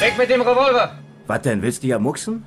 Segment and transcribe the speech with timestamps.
[0.00, 0.98] Weg mit dem Revolver!
[1.26, 2.42] Was denn, willst du ja mucksen?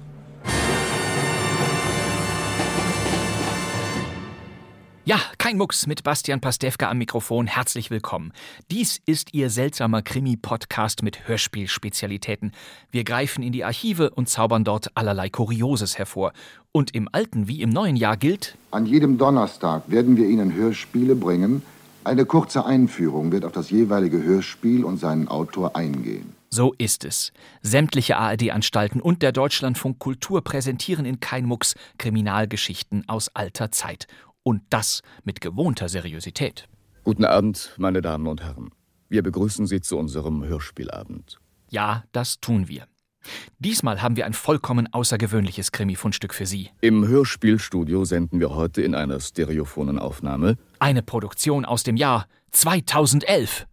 [5.06, 7.46] Ja, kein Mucks mit Bastian Pastewka am Mikrofon.
[7.46, 8.34] Herzlich willkommen.
[8.72, 12.54] Dies ist Ihr seltsamer Krimi-Podcast mit Hörspielspezialitäten.
[12.90, 16.34] Wir greifen in die Archive und zaubern dort allerlei Kurioses hervor.
[16.72, 21.16] Und im alten wie im neuen Jahr gilt, An jedem Donnerstag werden wir Ihnen Hörspiele
[21.16, 21.62] bringen.
[22.04, 26.34] Eine kurze Einführung wird auf das jeweilige Hörspiel und seinen Autor eingehen.
[26.54, 27.34] So ist es.
[27.62, 34.08] Sämtliche ARD-Anstalten und der Deutschlandfunk Kultur präsentieren in kein Mucks Kriminalgeschichten aus alter Zeit.
[34.44, 36.68] Und das mit gewohnter Seriosität.
[37.04, 38.72] Guten Abend, meine Damen und Herren.
[39.10, 41.40] Wir begrüßen Sie zu unserem Hörspielabend.
[41.70, 42.86] Ja, das tun wir.
[43.58, 46.70] Diesmal haben wir ein vollkommen außergewöhnliches Krimi-Fundstück für Sie.
[46.82, 53.66] Im Hörspielstudio senden wir heute in einer stereophonen Aufnahme Eine Produktion aus dem Jahr 2011.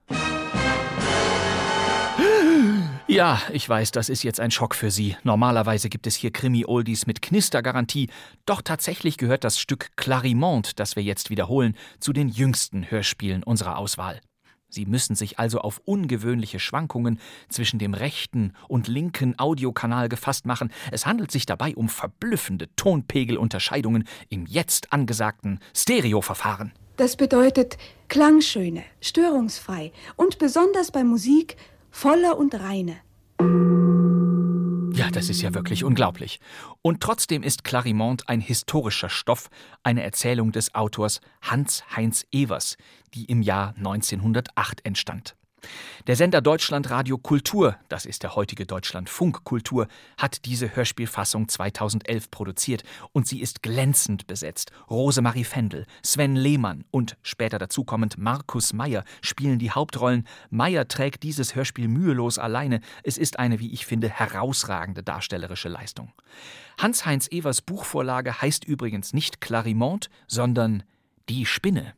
[3.11, 5.17] Ja, ich weiß, das ist jetzt ein Schock für Sie.
[5.25, 8.09] Normalerweise gibt es hier Krimi-Oldies mit Knistergarantie.
[8.47, 13.79] Doch tatsächlich gehört das Stück Clarimont, das wir jetzt wiederholen, zu den jüngsten Hörspielen unserer
[13.79, 14.21] Auswahl.
[14.69, 20.73] Sie müssen sich also auf ungewöhnliche Schwankungen zwischen dem rechten und linken Audiokanal gefasst machen.
[20.93, 26.71] Es handelt sich dabei um verblüffende Tonpegelunterscheidungen im jetzt angesagten Stereoverfahren.
[26.97, 31.57] Das bedeutet klangschöne, störungsfrei und besonders bei Musik
[31.91, 32.97] voller und reine.
[34.95, 36.41] Ja, das ist ja wirklich unglaublich.
[36.83, 39.49] Und trotzdem ist Clarimont ein historischer Stoff,
[39.83, 42.77] eine Erzählung des Autors Hans-Heinz Evers,
[43.15, 45.37] die im Jahr 1908 entstand.
[46.07, 52.83] Der Sender Deutschlandradio Kultur, das ist der heutige Deutschlandfunk Kultur, hat diese Hörspielfassung 2011 produziert
[53.13, 54.73] und sie ist glänzend besetzt.
[54.89, 60.27] Rosemarie Fendel, Sven Lehmann und später dazukommend Markus Meyer spielen die Hauptrollen.
[60.51, 62.81] Meyer trägt dieses Hörspiel mühelos alleine.
[63.03, 66.13] Es ist eine, wie ich finde, herausragende darstellerische Leistung.
[66.79, 70.83] Hans-Heinz Evers Buchvorlage heißt übrigens nicht Clarimont, sondern
[71.29, 71.95] Die Spinne.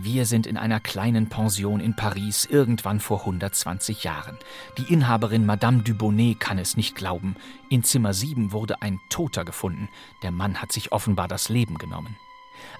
[0.00, 4.38] Wir sind in einer kleinen Pension in Paris irgendwann vor 120 Jahren.
[4.76, 7.34] Die Inhaberin Madame Dubonnet kann es nicht glauben.
[7.68, 9.88] In Zimmer 7 wurde ein Toter gefunden.
[10.22, 12.16] Der Mann hat sich offenbar das Leben genommen.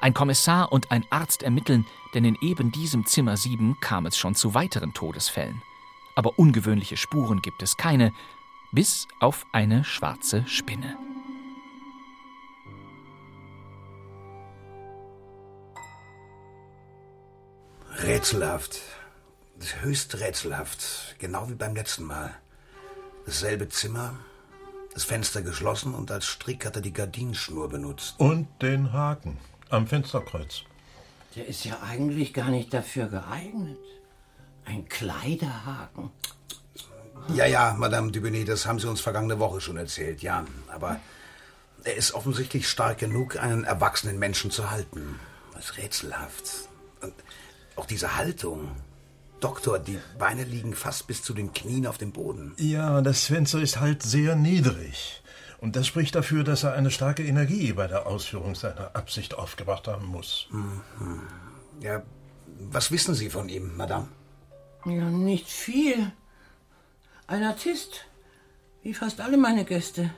[0.00, 4.36] Ein Kommissar und ein Arzt ermitteln, denn in eben diesem Zimmer 7 kam es schon
[4.36, 5.60] zu weiteren Todesfällen.
[6.14, 8.12] Aber ungewöhnliche Spuren gibt es keine,
[8.70, 11.07] bis auf eine schwarze Spinne.
[18.02, 18.80] Rätselhaft.
[19.80, 21.16] Höchst rätselhaft.
[21.18, 22.32] Genau wie beim letzten Mal.
[23.26, 24.14] Dasselbe Zimmer,
[24.94, 28.14] das Fenster geschlossen und als Strick hat er die Gardinenschnur benutzt.
[28.18, 29.38] Und den Haken
[29.68, 30.62] am Fensterkreuz.
[31.34, 33.78] Der ist ja eigentlich gar nicht dafür geeignet.
[34.64, 36.10] Ein Kleiderhaken.
[37.34, 40.46] Ja, ja, Madame Dubonnet, das haben Sie uns vergangene Woche schon erzählt, ja.
[40.68, 41.00] Aber
[41.84, 45.18] er ist offensichtlich stark genug, einen erwachsenen Menschen zu halten.
[45.52, 46.67] Das ist rätselhaft.
[47.78, 48.72] Auch diese Haltung.
[49.38, 52.54] Doktor, die Beine liegen fast bis zu den Knien auf dem Boden.
[52.58, 55.22] Ja, das Fenster ist halt sehr niedrig.
[55.60, 59.86] Und das spricht dafür, dass er eine starke Energie bei der Ausführung seiner Absicht aufgebracht
[59.86, 60.48] haben muss.
[60.50, 61.22] Mhm.
[61.80, 62.02] Ja,
[62.58, 64.08] was wissen Sie von ihm, Madame?
[64.84, 66.10] Ja, nicht viel.
[67.28, 68.06] Ein Artist.
[68.82, 70.10] Wie fast alle meine Gäste.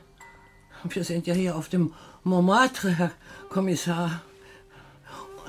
[0.88, 1.92] Wir sind ja hier auf dem
[2.24, 3.10] Montmartre, Herr
[3.50, 4.22] Kommissar.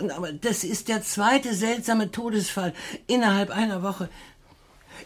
[0.02, 2.74] Und aber das ist der zweite seltsame Todesfall
[3.08, 4.10] innerhalb einer Woche.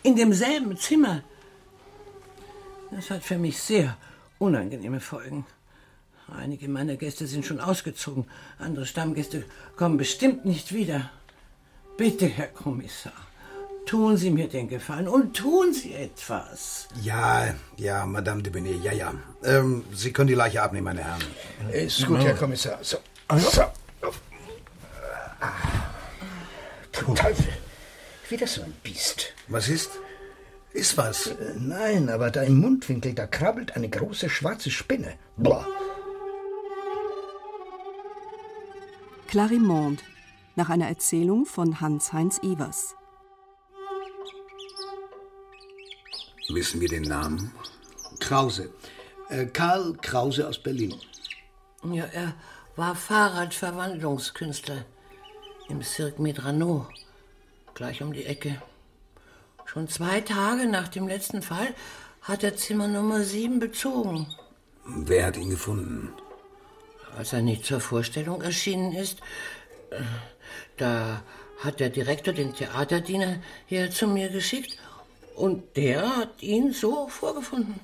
[0.03, 1.21] In demselben Zimmer.
[2.91, 3.97] Das hat für mich sehr
[4.39, 5.45] unangenehme Folgen.
[6.33, 8.25] Einige meiner Gäste sind schon ausgezogen.
[8.57, 9.43] Andere Stammgäste
[9.75, 11.11] kommen bestimmt nicht wieder.
[11.97, 13.13] Bitte, Herr Kommissar,
[13.85, 16.87] tun Sie mir den Gefallen und tun Sie etwas.
[17.01, 19.13] Ja, ja, Madame Dubonnet, ja, ja.
[19.43, 21.23] Ähm, Sie können die Leiche abnehmen, meine Herren.
[21.71, 22.79] Ist gut, Herr Kommissar.
[22.81, 22.97] So.
[23.27, 23.61] Also,
[26.91, 27.53] Teufel.
[28.29, 29.33] Wieder so ein Biest.
[29.47, 29.91] Was ist?
[30.73, 31.27] Ist was?
[31.27, 35.13] Äh, Nein, aber da im Mundwinkel, da krabbelt eine große schwarze Spinne.
[35.37, 35.65] Boah.
[39.27, 40.03] Clarimond
[40.55, 42.95] nach einer Erzählung von Hans-Heinz Evers.
[46.49, 47.51] Wissen wir den Namen?
[48.19, 48.69] Krause.
[49.29, 50.95] Äh, Karl Krause aus Berlin.
[51.83, 52.33] Ja, er
[52.75, 54.85] war Fahrradverwandlungskünstler
[55.69, 56.87] im Cirque Medrano,
[57.73, 58.61] gleich um die Ecke.
[59.65, 61.73] Schon zwei Tage nach dem letzten Fall
[62.21, 64.27] hat er Zimmer Nummer 7 bezogen.
[64.85, 66.13] Wer hat ihn gefunden?
[67.17, 69.19] Als er nicht zur Vorstellung erschienen ist,
[69.89, 70.01] äh,
[70.77, 71.21] da
[71.59, 74.77] hat der Direktor den Theaterdiener hier zu mir geschickt
[75.35, 77.79] und der hat ihn so vorgefunden.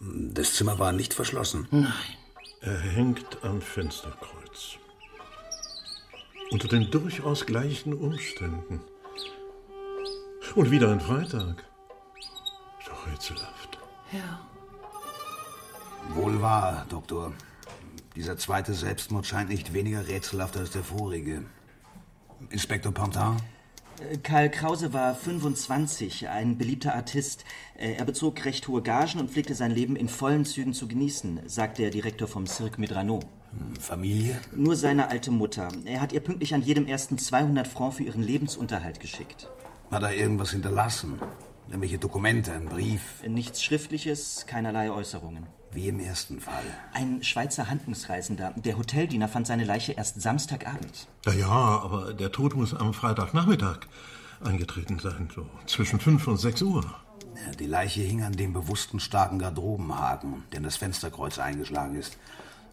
[0.00, 1.66] Das Zimmer war nicht verschlossen.
[1.70, 1.92] Nein.
[2.60, 4.35] Er hängt am Fensterkreuz.
[6.50, 8.80] Unter den durchaus gleichen Umständen.
[10.54, 11.64] Und wieder ein Freitag.
[12.86, 13.78] Doch rätselhaft.
[14.12, 14.40] Ja.
[16.14, 17.32] Wohl wahr, Doktor.
[18.14, 21.44] Dieser zweite Selbstmord scheint nicht weniger rätselhaft als der vorige.
[22.50, 23.36] Inspektor Pantin?
[24.22, 27.44] Karl Krause war 25, ein beliebter Artist.
[27.78, 31.40] Äh, Er bezog recht hohe Gagen und pflegte sein Leben in vollen Zügen zu genießen,
[31.46, 33.20] sagt der Direktor vom Cirque Medrano.
[33.80, 34.38] Familie?
[34.54, 35.68] Nur seine alte Mutter.
[35.86, 39.48] Er hat ihr pünktlich an jedem ersten 200 Franc für ihren Lebensunterhalt geschickt.
[39.90, 41.18] Hat er irgendwas hinterlassen?
[41.68, 43.22] Irgendwelche Dokumente, einen Brief?
[43.26, 45.46] Nichts Schriftliches, keinerlei Äußerungen.
[45.72, 46.62] Wie im ersten Fall.
[46.94, 48.54] Ein Schweizer Handlungsreisender.
[48.56, 51.08] Der Hoteldiener fand seine Leiche erst Samstagabend.
[51.26, 53.80] Ja, ja, aber der Tod muss am Freitagnachmittag
[54.44, 56.84] eingetreten sein, so zwischen fünf und sechs Uhr.
[57.34, 62.16] Ja, Die Leiche hing an dem bewussten starken Garderobenhaken, der in das Fensterkreuz eingeschlagen ist.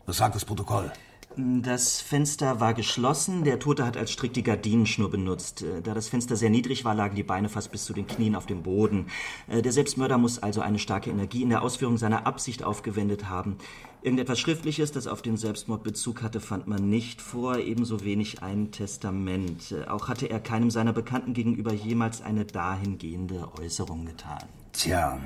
[0.05, 0.91] Was sagt das Protokoll?
[1.35, 3.43] Das Fenster war geschlossen.
[3.43, 5.63] Der Tote hat als Strick die Gardinenschnur benutzt.
[5.63, 8.35] Äh, Da das Fenster sehr niedrig war, lagen die Beine fast bis zu den Knien
[8.35, 9.07] auf dem Boden.
[9.47, 13.57] Äh, Der Selbstmörder muss also eine starke Energie in der Ausführung seiner Absicht aufgewendet haben.
[14.03, 18.71] Irgendetwas Schriftliches, das auf den Selbstmord Bezug hatte, fand man nicht vor, ebenso wenig ein
[18.71, 19.71] Testament.
[19.71, 24.43] Äh, Auch hatte er keinem seiner Bekannten gegenüber jemals eine dahingehende Äußerung getan.
[24.73, 25.19] Tja,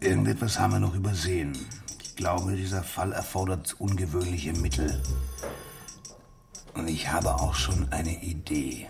[0.00, 1.52] irgendetwas haben wir noch übersehen.
[2.12, 5.02] Ich glaube, dieser Fall erfordert ungewöhnliche Mittel.
[6.74, 8.86] Und ich habe auch schon eine Idee.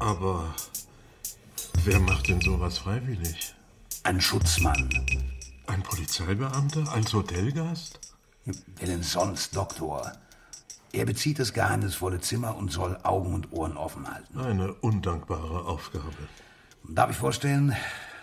[0.00, 0.52] Aber
[1.84, 3.54] wer macht denn sowas freiwillig?
[4.02, 4.90] Ein Schutzmann.
[5.68, 8.00] Ein Polizeibeamter als Hotelgast?
[8.44, 10.12] Wer denn sonst, Doktor?
[10.92, 14.40] Er bezieht das geheimnisvolle Zimmer und soll Augen und Ohren offen halten.
[14.40, 16.10] Eine undankbare Aufgabe.
[16.82, 17.76] Darf ich vorstellen,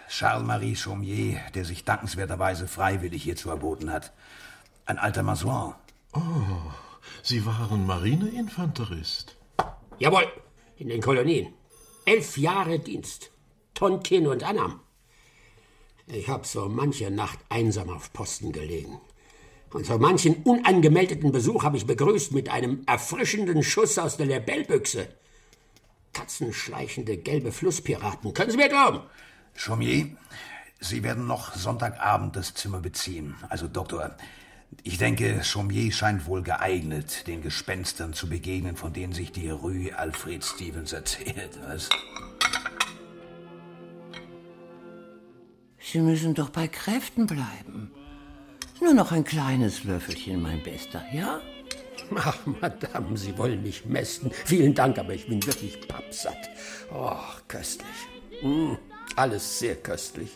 [0.10, 4.12] Charles-Marie Chaumier, der sich dankenswerterweise freiwillig hierzu erboten hat.
[4.86, 5.76] Ein alter Mason.
[6.14, 6.20] Oh,
[7.22, 9.38] Sie waren Marineinfanterist.
[10.00, 10.26] Jawohl,
[10.78, 11.54] in den Kolonien.
[12.06, 13.32] Elf Jahre Dienst.
[13.76, 14.80] Tonkin und Annam.
[16.08, 19.00] Ich habe so manche Nacht einsam auf Posten gelegen.
[19.72, 25.08] Und so manchen unangemeldeten Besuch habe ich begrüßt mit einem erfrischenden Schuss aus der Lebellbüchse.
[26.14, 29.02] Katzenschleichende gelbe Flusspiraten, können Sie mir glauben?
[29.60, 30.16] Chaumier,
[30.80, 33.36] Sie werden noch Sonntagabend das Zimmer beziehen.
[33.50, 34.16] Also, Doktor,
[34.84, 39.94] ich denke, Chaumier scheint wohl geeignet, den Gespenstern zu begegnen, von denen sich die Rue
[39.98, 41.60] Alfred Stevens erzählt.
[41.68, 41.90] Was?
[45.82, 47.92] Sie müssen doch bei Kräften bleiben.
[48.80, 51.42] Nur noch ein kleines Löffelchen, mein Bester, ja?
[52.16, 54.32] Ach, Madame, Sie wollen mich mästen.
[54.46, 56.50] Vielen Dank, aber ich bin wirklich pappsatt.
[56.94, 57.18] Oh,
[57.50, 57.90] köstlich.
[58.42, 58.76] Mm,
[59.16, 60.32] alles sehr köstlich.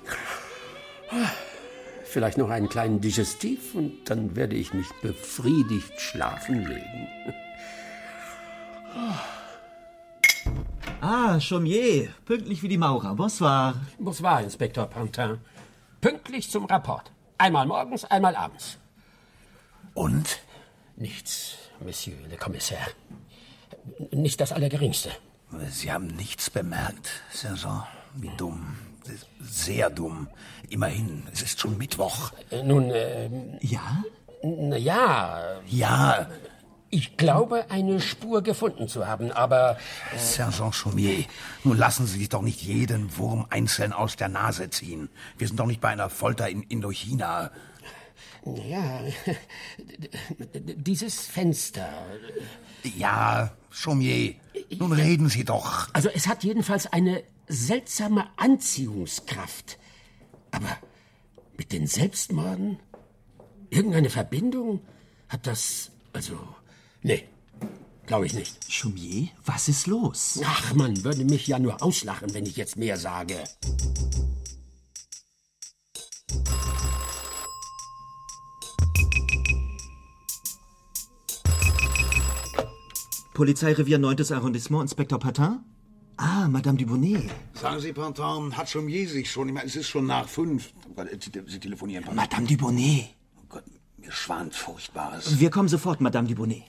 [2.05, 7.07] Vielleicht noch einen kleinen Digestiv und dann werde ich mich befriedigt schlafen legen.
[11.01, 13.15] Ah, Chaumier, pünktlich wie die Maurer.
[13.15, 13.75] Bonsoir.
[13.99, 15.39] Bonsoir, Inspektor Pantin.
[16.01, 17.11] Pünktlich zum Rapport.
[17.37, 18.77] Einmal morgens, einmal abends.
[19.93, 20.39] Und?
[20.95, 22.91] Nichts, Monsieur le Commissaire.
[24.11, 25.11] Nicht das Allergeringste.
[25.69, 27.83] Sie haben nichts bemerkt, Sergeant.
[28.15, 28.75] Wie dumm.
[29.41, 30.27] Sehr dumm.
[30.69, 32.31] Immerhin, es ist schon Mittwoch.
[32.51, 34.03] Äh, Nun, ähm, Ja?
[34.43, 35.59] na ja.
[35.67, 36.27] Ja.
[36.89, 39.77] Ich glaube, eine Spur gefunden zu haben, aber.
[40.15, 41.25] Sergeant Chaumier,
[41.63, 45.09] nun lassen Sie sich doch nicht jeden Wurm einzeln aus der Nase ziehen.
[45.39, 47.49] Wir sind doch nicht bei einer Folter in Indochina.
[48.45, 48.99] Ja,
[50.53, 51.89] dieses Fenster.
[52.97, 54.35] Ja, Chaumier,
[54.77, 55.87] nun reden Sie doch.
[55.93, 59.77] Also es hat jedenfalls eine seltsame Anziehungskraft.
[60.51, 60.77] Aber
[61.57, 62.79] mit den Selbstmorden?
[63.69, 64.81] Irgendeine Verbindung?
[65.29, 65.91] Hat das.
[66.13, 66.37] Also.
[67.01, 67.27] Nee,
[68.05, 68.71] glaube ich nicht.
[68.71, 70.39] Chaumier, was ist los?
[70.45, 73.43] Ach, man würde mich ja nur auslachen, wenn ich jetzt mehr sage.
[83.33, 84.31] Polizeirevier 9.
[84.31, 85.72] Arrondissement, Inspektor Patin?
[86.25, 87.29] Ah, Madame Dubonnet.
[87.53, 89.49] Sagen Sie, Pantin, hat Chaumier sich schon?
[89.49, 90.71] Ich meine, es ist schon nach fünf.
[90.95, 92.05] Oh Sie, Sie telefonieren.
[92.05, 92.15] Pantin.
[92.15, 93.09] Madame Dubonnet.
[93.35, 93.63] Oh Gott,
[93.97, 95.37] mir schwant Furchtbares.
[95.37, 96.63] Wir kommen sofort, Madame Dubonnet.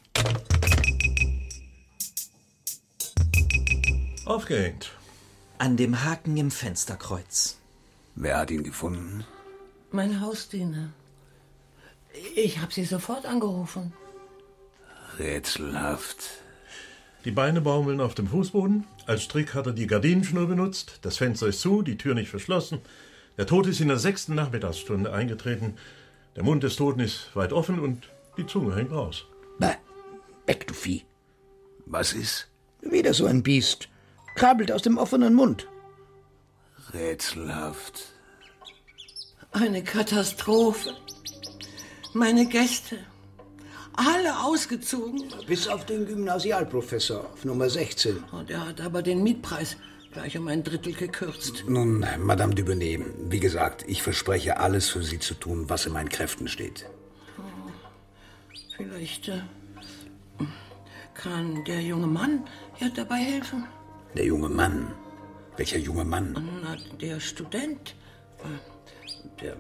[4.24, 4.90] Aufgehängt.
[5.58, 7.58] An dem Haken im Fensterkreuz.
[8.16, 9.24] Wer hat ihn gefunden?
[9.92, 10.88] Mein Hausdiener.
[12.34, 13.92] Ich habe sie sofort angerufen.
[15.16, 16.43] Rätselhaft.
[17.24, 18.84] Die Beine baumeln auf dem Fußboden.
[19.06, 20.98] Als Strick hat er die Gardinenschnur benutzt.
[21.02, 22.80] Das Fenster ist zu, die Tür nicht verschlossen.
[23.38, 25.76] Der Tod ist in der sechsten Nachmittagsstunde eingetreten.
[26.36, 29.24] Der Mund des Toten ist weit offen und die Zunge hängt raus.
[29.58, 29.74] Bäh,
[30.46, 31.04] weg, du Vieh.
[31.86, 32.48] Was ist?
[32.82, 33.88] Wieder so ein Biest.
[34.34, 35.66] Krabbelt aus dem offenen Mund.
[36.92, 38.12] Rätselhaft.
[39.52, 40.90] Eine Katastrophe.
[42.12, 42.98] Meine Gäste.
[43.96, 45.22] Alle ausgezogen.
[45.46, 48.18] Bis auf den Gymnasialprofessor auf Nummer 16.
[48.32, 49.76] Und er hat aber den Mietpreis
[50.12, 51.64] gleich um ein Drittel gekürzt.
[51.68, 56.08] Nun, Madame Dubonnet, wie gesagt, ich verspreche alles für Sie zu tun, was in meinen
[56.08, 56.86] Kräften steht.
[58.76, 59.42] Vielleicht äh,
[61.14, 62.44] kann der junge Mann
[62.80, 63.64] ja dabei helfen.
[64.16, 64.92] Der junge Mann?
[65.56, 66.36] Welcher junge Mann?
[66.62, 67.94] Na, der Student.
[68.40, 69.56] Äh, Der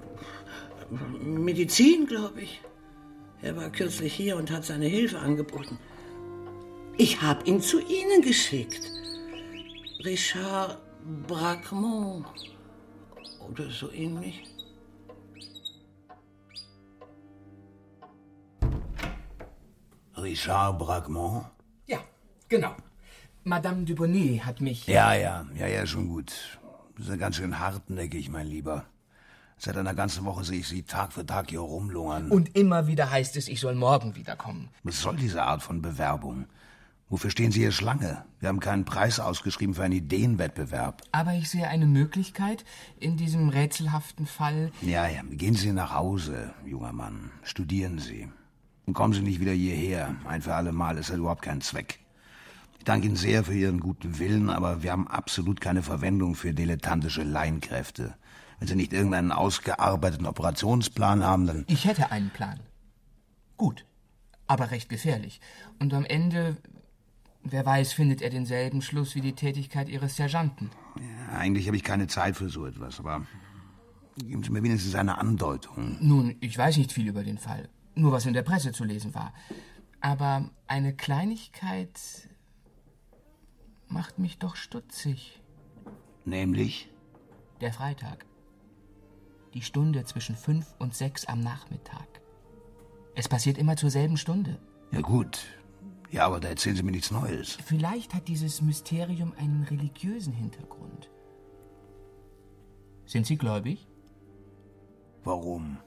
[1.20, 2.60] Medizin, glaube ich.
[3.44, 5.78] Er war kürzlich hier und hat seine Hilfe angeboten.
[6.96, 8.90] Ich habe ihn zu Ihnen geschickt.
[10.02, 10.78] Richard
[11.28, 12.24] Braquemont.
[13.46, 14.44] Oder so ähnlich.
[20.16, 21.44] Richard Braquemont?
[21.86, 21.98] Ja,
[22.48, 22.74] genau.
[23.42, 24.86] Madame Dubonnet hat mich.
[24.86, 26.32] Ja, ja, ja, ja, schon gut.
[26.96, 28.86] Sie sind ganz schön hartnäckig, mein Lieber.
[29.56, 32.30] Seit einer ganzen Woche sehe ich Sie Tag für Tag hier rumlungern.
[32.30, 34.68] Und immer wieder heißt es, ich soll morgen wiederkommen.
[34.82, 36.46] Was soll diese Art von Bewerbung?
[37.08, 38.24] Wofür stehen Sie hier Schlange?
[38.40, 41.02] Wir haben keinen Preis ausgeschrieben für einen Ideenwettbewerb.
[41.12, 42.64] Aber ich sehe eine Möglichkeit
[42.98, 44.72] in diesem rätselhaften Fall.
[44.80, 47.30] Ja, ja, gehen Sie nach Hause, junger Mann.
[47.42, 48.28] Studieren Sie.
[48.86, 50.14] Und kommen Sie nicht wieder hierher.
[50.26, 52.00] Ein für alle Mal ist das überhaupt kein Zweck.
[52.78, 56.52] Ich danke Ihnen sehr für Ihren guten Willen, aber wir haben absolut keine Verwendung für
[56.52, 58.14] dilettantische Lainkräfte.
[58.58, 61.64] Wenn Sie nicht irgendeinen ausgearbeiteten Operationsplan haben, dann...
[61.68, 62.60] Ich hätte einen Plan.
[63.56, 63.84] Gut,
[64.46, 65.40] aber recht gefährlich.
[65.78, 66.56] Und am Ende,
[67.42, 70.70] wer weiß, findet er denselben Schluss wie die Tätigkeit Ihres Sergeanten.
[70.96, 73.26] Ja, eigentlich habe ich keine Zeit für so etwas, aber
[74.16, 75.98] geben Sie mir wenigstens eine Andeutung.
[76.00, 77.68] Nun, ich weiß nicht viel über den Fall.
[77.94, 79.32] Nur was in der Presse zu lesen war.
[80.00, 81.98] Aber eine Kleinigkeit
[83.88, 85.40] macht mich doch stutzig.
[86.24, 86.90] Nämlich?
[87.60, 88.26] Der Freitag.
[89.54, 92.20] Die Stunde zwischen fünf und sechs am Nachmittag.
[93.14, 94.58] Es passiert immer zur selben Stunde.
[94.90, 95.46] Ja gut.
[96.10, 97.58] Ja, aber da erzählen Sie mir nichts Neues.
[97.64, 101.10] Vielleicht hat dieses Mysterium einen religiösen Hintergrund.
[103.06, 103.86] Sind Sie gläubig?
[105.22, 105.78] Warum?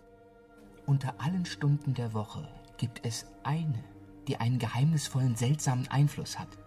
[0.86, 2.48] Unter allen Stunden der Woche
[2.78, 3.84] gibt es eine,
[4.28, 6.58] die einen geheimnisvollen, seltsamen Einfluss hat.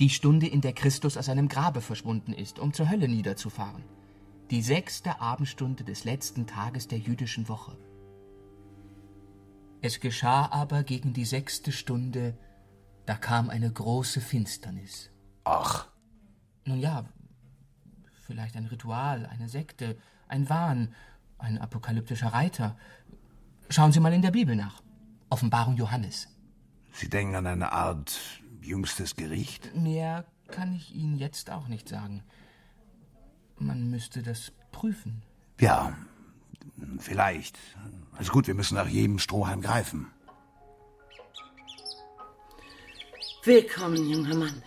[0.00, 3.84] Die Stunde, in der Christus aus seinem Grabe verschwunden ist, um zur Hölle niederzufahren.
[4.50, 7.76] Die sechste Abendstunde des letzten Tages der jüdischen Woche.
[9.80, 12.38] Es geschah aber gegen die sechste Stunde,
[13.06, 15.10] da kam eine große Finsternis.
[15.44, 15.88] Ach.
[16.64, 17.04] Nun ja,
[18.26, 20.94] vielleicht ein Ritual, eine Sekte, ein Wahn,
[21.38, 22.76] ein apokalyptischer Reiter.
[23.68, 24.82] Schauen Sie mal in der Bibel nach.
[25.30, 26.28] Offenbarung Johannes.
[26.92, 28.20] Sie denken an eine Art
[28.60, 29.74] jüngstes Gericht?
[29.74, 32.22] Mehr kann ich Ihnen jetzt auch nicht sagen.
[33.62, 35.22] Man müsste das prüfen.
[35.60, 35.96] Ja,
[36.98, 37.56] vielleicht.
[38.16, 40.10] Also gut, wir müssen nach jedem Strohhalm greifen.
[43.44, 44.62] Willkommen, junger Mann.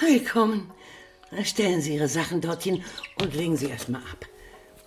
[0.00, 0.72] Willkommen.
[1.44, 2.82] Stellen Sie Ihre Sachen dorthin
[3.20, 4.26] und legen Sie erst mal ab.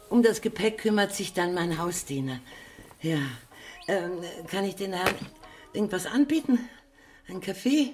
[0.09, 2.39] Um das Gepäck kümmert sich dann mein Hausdiener.
[3.01, 3.19] Ja.
[3.87, 5.15] Ähm, kann ich den Herrn
[5.73, 6.59] irgendwas anbieten?
[7.29, 7.93] Ein Kaffee?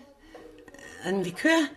[1.04, 1.70] Ein Likör?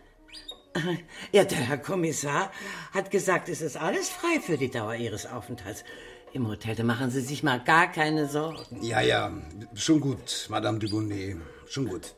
[1.32, 2.50] Ja, der Herr Kommissar
[2.92, 5.84] hat gesagt, es ist alles frei für die Dauer Ihres Aufenthalts.
[6.32, 8.82] Im Hotel, da machen Sie sich mal gar keine Sorgen.
[8.82, 9.32] Ja, ja,
[9.74, 11.38] schon gut, Madame Dubonnet.
[11.68, 12.14] Schon gut.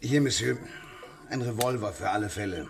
[0.00, 0.56] Hier, Monsieur,
[1.30, 2.68] ein Revolver für alle Fälle.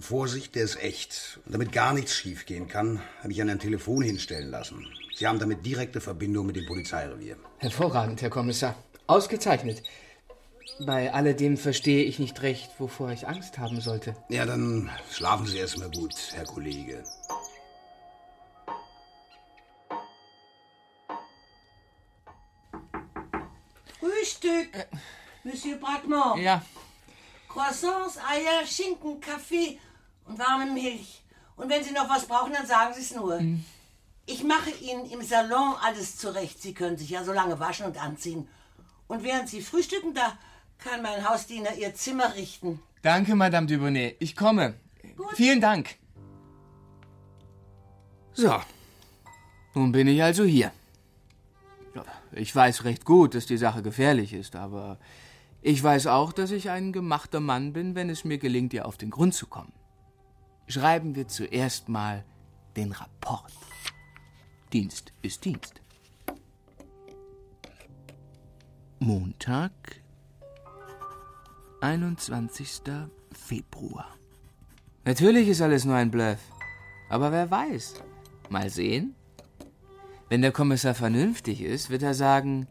[0.00, 1.40] Vorsicht, der ist echt.
[1.44, 4.86] Und damit gar nichts schiefgehen kann, habe ich an ein Telefon hinstellen lassen.
[5.14, 7.36] Sie haben damit direkte Verbindung mit dem Polizeirevier.
[7.58, 8.74] Hervorragend, Herr Kommissar.
[9.06, 9.82] Ausgezeichnet.
[10.78, 14.14] Bei alledem verstehe ich nicht recht, wovor ich Angst haben sollte.
[14.28, 17.02] Ja, dann schlafen Sie erst mal gut, Herr Kollege.
[23.98, 24.86] Frühstück,
[25.44, 26.42] Monsieur Braquemont.
[26.42, 26.62] Ja.
[27.48, 29.78] Croissants, Eier, Schinken, Kaffee
[30.26, 31.22] Und warme Milch.
[31.56, 33.38] Und wenn Sie noch was brauchen, dann sagen Sie es nur.
[33.38, 33.64] Hm.
[34.26, 36.60] Ich mache Ihnen im Salon alles zurecht.
[36.60, 38.46] Sie können sich ja so lange waschen und anziehen.
[39.06, 40.36] Und während Sie frühstücken, da
[40.78, 42.80] kann mein Hausdiener Ihr Zimmer richten.
[43.02, 44.16] Danke, Madame Dubonnet.
[44.20, 44.74] Ich komme.
[45.34, 45.96] Vielen Dank.
[48.32, 48.54] So.
[49.74, 50.72] Nun bin ich also hier.
[52.32, 54.98] Ich weiß recht gut, dass die Sache gefährlich ist, aber
[55.62, 58.98] ich weiß auch, dass ich ein gemachter Mann bin, wenn es mir gelingt, ihr auf
[58.98, 59.72] den Grund zu kommen.
[60.68, 62.24] Schreiben wir zuerst mal
[62.76, 63.52] den Rapport.
[64.72, 65.80] Dienst ist Dienst.
[68.98, 69.72] Montag,
[71.80, 72.82] 21.
[73.32, 74.16] Februar.
[75.04, 76.38] Natürlich ist alles nur ein Bluff.
[77.08, 77.94] Aber wer weiß.
[78.48, 79.14] Mal sehen.
[80.28, 82.66] Wenn der Kommissar vernünftig ist, wird er sagen,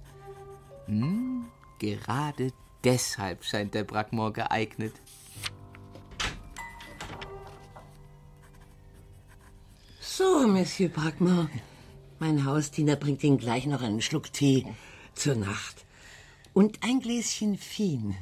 [0.88, 1.46] hm,
[1.80, 2.52] gerade
[2.84, 4.94] deshalb scheint der Brackmore geeignet.
[10.00, 11.50] So, Monsieur Brackmore.
[12.20, 14.66] Mein Hausdiener bringt Ihnen gleich noch einen Schluck Tee
[15.14, 15.86] zur Nacht.
[16.56, 18.16] Und ein Gläschen Fien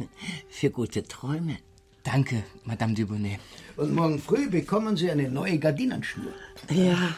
[0.50, 1.60] für gute Träume.
[2.02, 3.40] Danke, Madame Dubonnet.
[3.78, 6.34] Und morgen früh bekommen Sie eine neue Gardinenschnur.
[6.72, 7.16] Ja,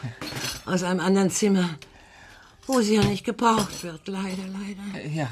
[0.66, 1.78] aus einem anderen Zimmer,
[2.66, 4.06] wo sie ja nicht gebraucht wird.
[4.06, 5.06] Leider, leider.
[5.08, 5.30] Ja,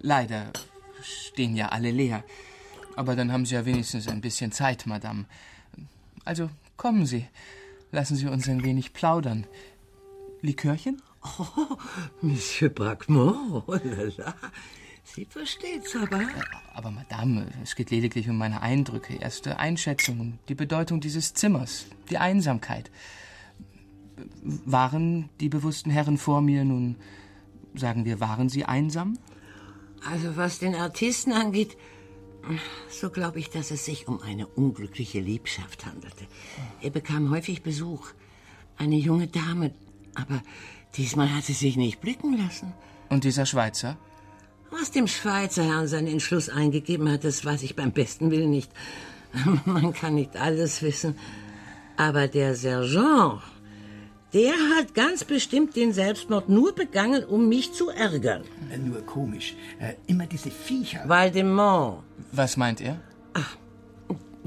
[0.00, 0.52] leider
[1.02, 2.22] stehen ja alle leer.
[2.94, 5.24] Aber dann haben Sie ja wenigstens ein bisschen Zeit, Madame.
[6.24, 7.26] Also kommen Sie.
[7.90, 9.44] Lassen Sie uns ein wenig plaudern.
[10.40, 11.02] Likörchen?
[11.40, 11.76] Oh,
[12.20, 14.34] Monsieur Brackmore, oh la la.
[15.14, 16.20] Sie versteht's aber.
[16.74, 22.18] Aber Madame, es geht lediglich um meine Eindrücke, erste Einschätzungen, die Bedeutung dieses Zimmers, die
[22.18, 22.90] Einsamkeit.
[24.42, 26.96] Waren die bewussten Herren vor mir nun,
[27.74, 29.18] sagen wir, waren sie einsam?
[30.10, 31.76] Also was den Artisten angeht,
[32.90, 36.26] so glaube ich, dass es sich um eine unglückliche Liebschaft handelte.
[36.80, 38.08] Er bekam häufig Besuch.
[38.76, 39.72] Eine junge Dame,
[40.14, 40.42] aber
[40.96, 42.72] diesmal hat sie sich nicht blicken lassen.
[43.08, 43.96] Und dieser Schweizer?
[44.78, 48.70] Was dem Schweizer Herrn seinen Entschluss eingegeben hat, das weiß ich beim besten Willen nicht.
[49.64, 51.16] Man kann nicht alles wissen.
[51.96, 53.40] Aber der Sergeant,
[54.34, 58.42] der hat ganz bestimmt den Selbstmord nur begangen, um mich zu ärgern.
[58.70, 59.54] Äh, Nur komisch.
[59.80, 61.08] Äh, immer diese Viecher.
[61.08, 62.02] Valdemont.
[62.32, 63.00] Was meint er?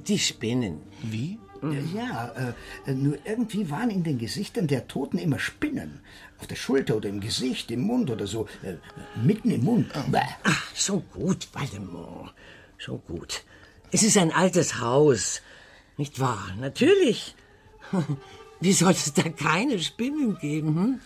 [0.08, 0.82] Die Spinnen.
[1.02, 1.40] Wie?
[1.64, 2.54] Äh, Ja,
[2.86, 6.02] äh, nur irgendwie waren in den Gesichtern der Toten immer Spinnen.
[6.40, 8.48] Auf der Schulter oder im Gesicht, im Mund oder so.
[8.64, 8.76] Äh,
[9.22, 9.92] mitten im Mund.
[10.12, 10.20] Bäh.
[10.44, 12.34] Ach, schon gut, Valdemont.
[12.78, 13.44] Schon gut.
[13.92, 15.42] Es ist ein altes Haus.
[15.98, 16.56] Nicht wahr?
[16.60, 17.36] Natürlich.
[18.62, 20.76] Wie soll es da keine Spinnen geben?
[20.76, 21.00] Hm?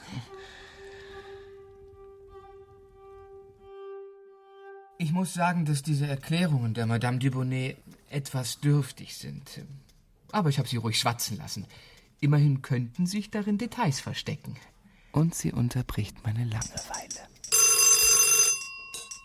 [4.97, 7.77] Ich muss sagen, dass diese Erklärungen der Madame Dubonnet
[8.09, 9.49] etwas dürftig sind.
[10.33, 11.67] Aber ich habe sie ruhig schwatzen lassen.
[12.19, 14.55] Immerhin könnten sich darin Details verstecken.
[15.11, 17.27] Und sie unterbricht meine Langeweile.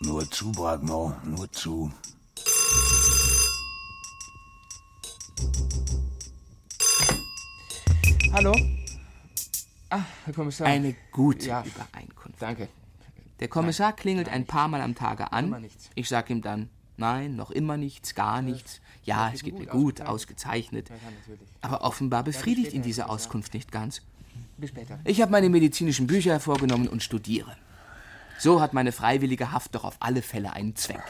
[0.01, 1.91] Nur zu, Bragmont, nur zu.
[8.31, 8.55] Hallo?
[9.89, 10.67] Ah, Herr Kommissar.
[10.67, 12.39] Eine gute ja, Übereinkunft.
[12.39, 12.69] Danke.
[13.39, 15.65] Der Kommissar klingelt ein paar Mal am Tage an.
[15.95, 16.69] Ich sag ihm dann,
[16.99, 18.81] nein, noch immer nichts, gar nichts.
[19.03, 20.91] Ja, es geht mir gut, ausgezeichnet.
[21.61, 24.01] Aber offenbar befriedigt ihn diese Auskunft nicht ganz.
[24.57, 24.99] Bis später.
[25.05, 27.55] Ich habe meine medizinischen Bücher hervorgenommen und studiere.
[28.37, 31.03] So hat meine freiwillige Haft doch auf alle Fälle einen Zweck.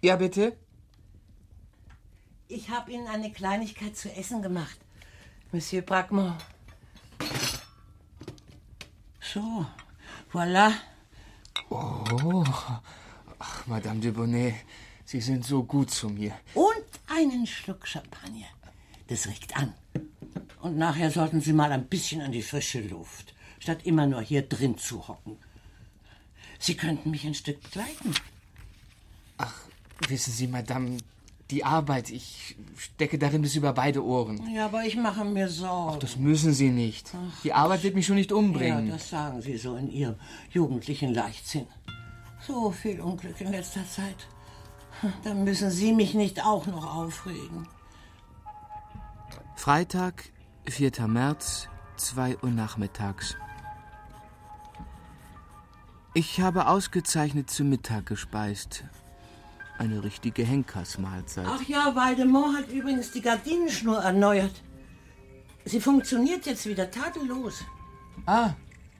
[0.00, 0.56] Ja, bitte?
[2.46, 4.78] Ich habe Ihnen eine Kleinigkeit zu essen gemacht,
[5.52, 6.36] Monsieur Brackmont.
[9.20, 9.66] So,
[10.32, 10.72] voilà.
[11.70, 12.44] Oh.
[13.38, 14.54] Ach, Madame Dubonnet,
[15.04, 16.32] Sie sind so gut zu mir.
[16.54, 18.46] Und einen Schluck Champagner.
[19.08, 19.72] Das regt an.
[20.60, 24.42] Und nachher sollten Sie mal ein bisschen an die frische Luft, statt immer nur hier
[24.42, 25.36] drin zu hocken.
[26.58, 28.14] Sie könnten mich ein Stück begleiten.
[30.08, 30.98] Wissen Sie, Madame,
[31.50, 34.52] die Arbeit, ich stecke darin bis über beide Ohren.
[34.54, 35.98] Ja, aber ich mache mir Sorgen.
[36.00, 37.10] Das müssen Sie nicht.
[37.42, 38.86] Die Arbeit wird mich schon nicht umbringen.
[38.86, 40.16] Ja, das sagen Sie so in Ihrem
[40.50, 41.66] jugendlichen Leichtsinn.
[42.46, 44.28] So viel Unglück in letzter Zeit.
[45.24, 47.66] Dann müssen Sie mich nicht auch noch aufregen.
[49.56, 50.30] Freitag,
[50.68, 51.08] 4.
[51.08, 53.36] März, 2 Uhr nachmittags.
[56.14, 58.84] Ich habe ausgezeichnet zu Mittag gespeist.
[59.78, 61.46] Eine richtige Henkersmahlzeit.
[61.48, 64.62] Ach ja, Waldemar hat übrigens die Gardinenschnur erneuert.
[65.64, 67.62] Sie funktioniert jetzt wieder tadellos.
[68.26, 68.54] Ah,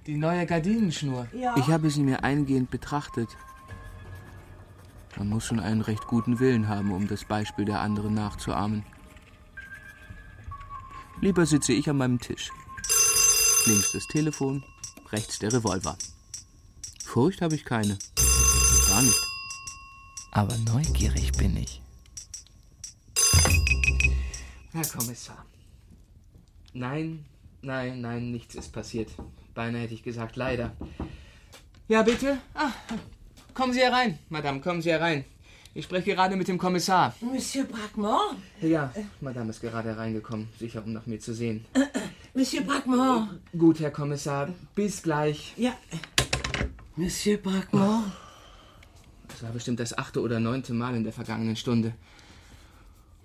[0.06, 1.26] die neue Gardinenschnur.
[1.32, 1.56] Ja.
[1.56, 3.28] Ich habe sie mir eingehend betrachtet.
[5.16, 8.84] Man muss schon einen recht guten Willen haben, um das Beispiel der anderen nachzuahmen.
[11.20, 12.52] Lieber sitze ich an meinem Tisch.
[13.66, 14.62] Links das Telefon,
[15.10, 15.98] rechts der Revolver.
[17.04, 17.98] Furcht habe ich keine.
[18.88, 19.27] Gar nicht.
[20.30, 21.80] Aber neugierig bin ich.
[24.72, 25.44] Herr Kommissar.
[26.74, 27.24] Nein,
[27.62, 29.10] nein, nein, nichts ist passiert.
[29.54, 30.76] Beinahe hätte ich gesagt, leider.
[31.88, 32.38] Ja, bitte?
[32.54, 32.70] Ah,
[33.54, 35.24] kommen Sie herein, Madame, kommen Sie herein.
[35.74, 37.14] Ich spreche gerade mit dem Kommissar.
[37.20, 38.36] Monsieur Braquemont?
[38.60, 41.64] Ja, Madame ist gerade hereingekommen, sicher, um nach mir zu sehen.
[42.34, 43.40] Monsieur Braquemont?
[43.56, 45.54] Gut, Herr Kommissar, bis gleich.
[45.56, 45.76] Ja.
[46.96, 48.12] Monsieur Braquemont?
[49.38, 51.94] Das war bestimmt das achte oder neunte Mal in der vergangenen Stunde.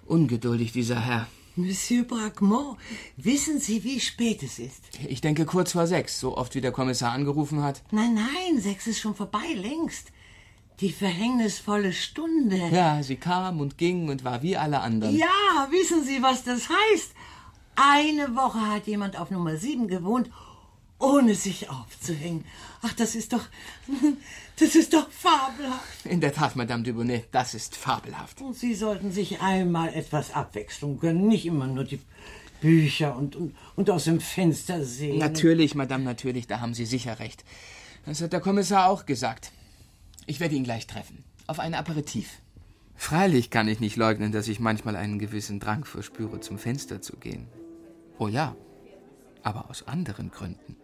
[0.06, 1.26] Ungeduldig, dieser Herr.
[1.56, 2.78] Monsieur Braquemont,
[3.18, 4.84] wissen Sie, wie spät es ist?
[5.08, 7.82] Ich denke kurz vor sechs, so oft wie der Kommissar angerufen hat.
[7.90, 10.12] Nein, nein, sechs ist schon vorbei, längst.
[10.82, 12.58] Die verhängnisvolle Stunde.
[12.72, 15.18] Ja, sie kam und ging und war wie alle anderen.
[15.18, 17.12] Ja, wissen Sie, was das heißt?
[17.76, 20.30] Eine Woche hat jemand auf Nummer sieben gewohnt,
[21.04, 22.46] ohne sich aufzuhängen.
[22.82, 23.46] Ach, das ist doch.
[24.60, 26.06] Das ist doch fabelhaft.
[26.06, 28.40] In der Tat, Madame Dubonnet, das ist fabelhaft.
[28.40, 32.00] Und Sie sollten sich einmal etwas Abwechslung gönnen, nicht immer nur die
[32.62, 35.18] Bücher und, und, und aus dem Fenster sehen.
[35.18, 37.44] Natürlich, Madame, natürlich, da haben Sie sicher recht.
[38.06, 39.52] Das hat der Kommissar auch gesagt.
[40.28, 41.24] Ich werde ihn gleich treffen.
[41.48, 42.30] Auf ein Aperitif.
[42.96, 47.18] Freilich kann ich nicht leugnen, dass ich manchmal einen gewissen Drang verspüre, zum Fenster zu
[47.18, 47.48] gehen.
[48.20, 48.56] Oh ja,
[49.42, 50.78] aber aus anderen Gründen.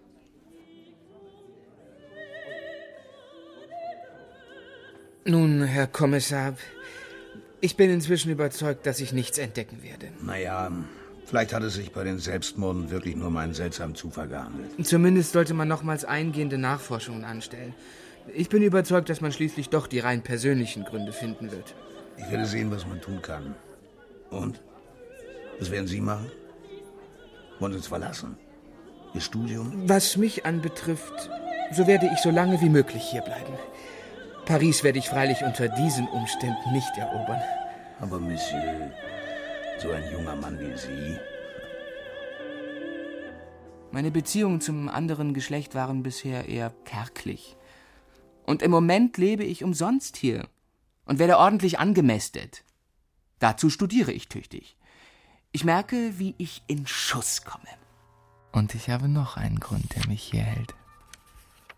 [5.25, 6.53] Nun, Herr Kommissar,
[7.61, 10.07] ich bin inzwischen überzeugt, dass ich nichts entdecken werde.
[10.21, 10.71] Naja,
[11.25, 14.71] vielleicht hat es sich bei den Selbstmorden wirklich nur um einen seltsamen Zufall gehandelt.
[14.85, 17.73] Zumindest sollte man nochmals eingehende Nachforschungen anstellen.
[18.33, 21.75] Ich bin überzeugt, dass man schließlich doch die rein persönlichen Gründe finden wird.
[22.17, 23.55] Ich werde sehen, was man tun kann.
[24.29, 24.61] Und?
[25.59, 26.31] Was werden Sie machen?
[27.59, 28.37] Wollen Sie uns verlassen?
[29.13, 29.83] Ihr Studium?
[29.87, 31.29] Was mich anbetrifft,
[31.73, 33.53] so werde ich so lange wie möglich hier bleiben.
[34.49, 37.39] Paris werde ich freilich unter diesen Umständen nicht erobern.
[37.99, 38.91] Aber Monsieur,
[39.77, 41.19] so ein junger Mann wie Sie.
[43.91, 47.57] Meine Beziehungen zum anderen Geschlecht waren bisher eher kärglich.
[48.43, 50.47] Und im Moment lebe ich umsonst hier
[51.05, 52.63] und werde ordentlich angemästet.
[53.37, 54.77] Dazu studiere ich tüchtig.
[55.51, 57.69] Ich merke, wie ich in Schuss komme.
[58.51, 60.73] Und ich habe noch einen Grund, der mich hier hält.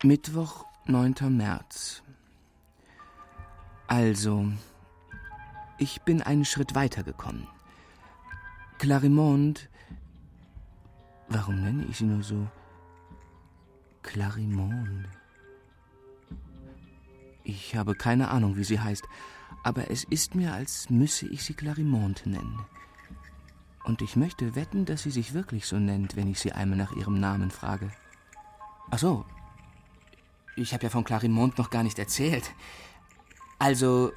[0.03, 1.15] Mittwoch, 9.
[1.35, 2.01] März.
[3.91, 4.45] Also,
[5.77, 7.45] ich bin einen Schritt weiter gekommen.
[8.77, 9.67] Clarimond.
[11.27, 12.47] Warum nenne ich sie nur so?
[14.01, 15.09] Clarimond.
[17.43, 19.03] Ich habe keine Ahnung, wie sie heißt,
[19.61, 22.61] aber es ist mir, als müsse ich sie Clarimond nennen.
[23.83, 26.93] Und ich möchte wetten, dass sie sich wirklich so nennt, wenn ich sie einmal nach
[26.93, 27.91] ihrem Namen frage.
[28.89, 29.25] Ach so.
[30.55, 32.53] Ich habe ja von Clarimond noch gar nicht erzählt.
[33.61, 34.11] Also,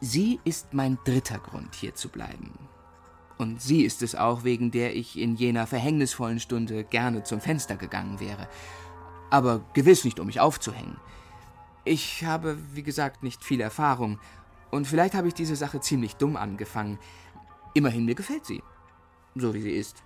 [0.00, 2.68] sie ist mein dritter Grund, hier zu bleiben.
[3.38, 7.76] Und sie ist es auch, wegen der ich in jener verhängnisvollen Stunde gerne zum Fenster
[7.76, 8.46] gegangen wäre.
[9.30, 10.98] Aber gewiss nicht, um mich aufzuhängen.
[11.86, 14.20] Ich habe, wie gesagt, nicht viel Erfahrung.
[14.70, 16.98] Und vielleicht habe ich diese Sache ziemlich dumm angefangen.
[17.72, 18.62] Immerhin mir gefällt sie.
[19.36, 20.02] So wie sie ist.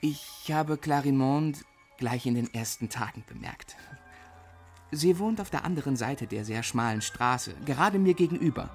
[0.00, 1.64] Ich habe Clarimond
[1.98, 3.74] gleich in den ersten Tagen bemerkt.
[4.94, 8.70] Sie wohnt auf der anderen Seite der sehr schmalen Straße, gerade mir gegenüber.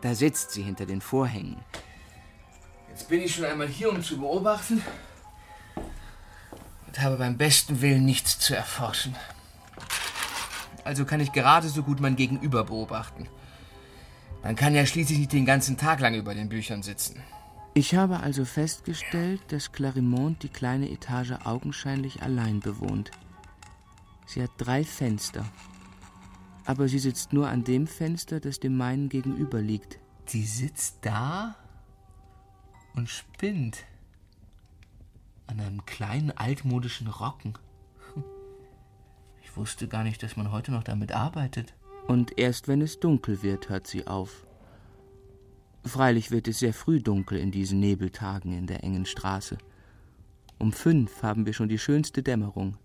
[0.00, 1.58] Da sitzt sie hinter den Vorhängen.
[2.88, 4.82] Jetzt bin ich schon einmal hier, um zu beobachten
[6.86, 9.14] und habe beim besten Willen nichts zu erforschen.
[10.84, 13.28] Also kann ich gerade so gut mein Gegenüber beobachten.
[14.42, 17.22] Man kann ja schließlich nicht den ganzen Tag lang über den Büchern sitzen.
[17.74, 23.10] Ich habe also festgestellt, dass Clarimond die kleine Etage augenscheinlich allein bewohnt.
[24.26, 25.44] Sie hat drei Fenster.
[26.64, 29.98] Aber sie sitzt nur an dem Fenster, das dem meinen gegenüber liegt.
[30.26, 31.56] Sie sitzt da
[32.94, 33.84] und spinnt.
[35.46, 37.54] An einem kleinen altmodischen Rocken.
[39.42, 41.74] Ich wusste gar nicht, dass man heute noch damit arbeitet.
[42.06, 44.46] Und erst wenn es dunkel wird, hört sie auf.
[45.84, 49.58] Freilich wird es sehr früh dunkel in diesen Nebeltagen in der engen Straße.
[50.58, 52.78] Um fünf haben wir schon die schönste Dämmerung.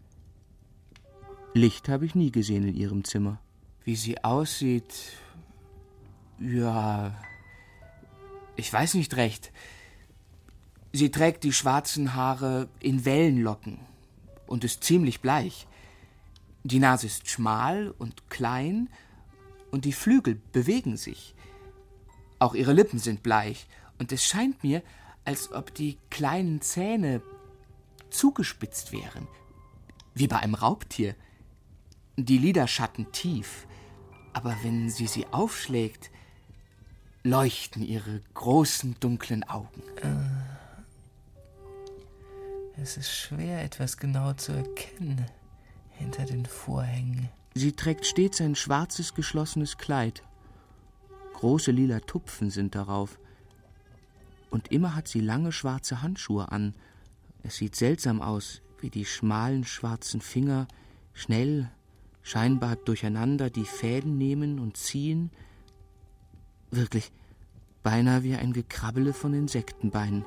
[1.54, 3.40] Licht habe ich nie gesehen in ihrem Zimmer.
[3.84, 4.94] Wie sie aussieht.
[6.40, 7.16] Ja.
[8.56, 9.52] Ich weiß nicht recht.
[10.94, 13.80] Sie trägt die schwarzen Haare in Wellenlocken
[14.48, 15.68] und ist ziemlich bleich.
[16.64, 18.90] Die Nase ist schmal und klein
[19.72, 21.36] und die Flügel bewegen sich.
[22.40, 23.68] Auch ihre Lippen sind bleich,
[24.00, 24.84] und es scheint mir,
[25.26, 27.22] als ob die kleinen Zähne
[28.10, 29.28] zugespitzt wären,
[30.14, 31.16] wie bei einem Raubtier.
[32.20, 33.68] Die Liderschatten tief,
[34.34, 36.10] aber wenn sie sie aufschlägt,
[37.22, 39.84] leuchten ihre großen dunklen Augen.
[42.76, 45.26] Es ist schwer, etwas genau zu erkennen
[45.92, 47.30] hinter den Vorhängen.
[47.54, 50.24] Sie trägt stets ein schwarzes, geschlossenes Kleid.
[51.36, 53.20] Große lila Tupfen sind darauf.
[54.50, 56.74] Und immer hat sie lange schwarze Handschuhe an.
[57.44, 60.68] Es sieht seltsam aus, wie die schmalen schwarzen Finger
[61.14, 61.70] schnell,
[62.28, 65.32] scheinbar durcheinander die Fäden nehmen und ziehen.
[66.72, 67.14] Wirklich,
[67.84, 70.26] beinahe wie ein Gekrabbele von Insektenbeinen.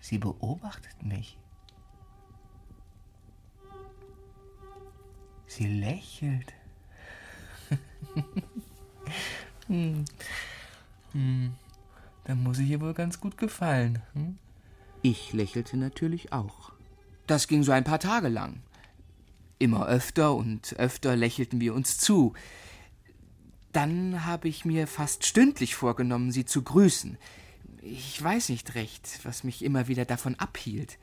[0.00, 1.38] Sie beobachtet mich.
[5.46, 6.52] Sie lächelt.
[9.68, 10.04] hm.
[11.12, 11.54] Hm.
[12.24, 14.02] Dann muss ich ihr wohl ganz gut gefallen.
[14.12, 14.36] Hm?
[15.00, 16.72] Ich lächelte natürlich auch.
[17.26, 18.60] Das ging so ein paar Tage lang.
[19.58, 22.34] Immer öfter und öfter lächelten wir uns zu.
[23.72, 27.18] Dann habe ich mir fast stündlich vorgenommen, sie zu grüßen.
[27.82, 30.98] Ich weiß nicht recht, was mich immer wieder davon abhielt.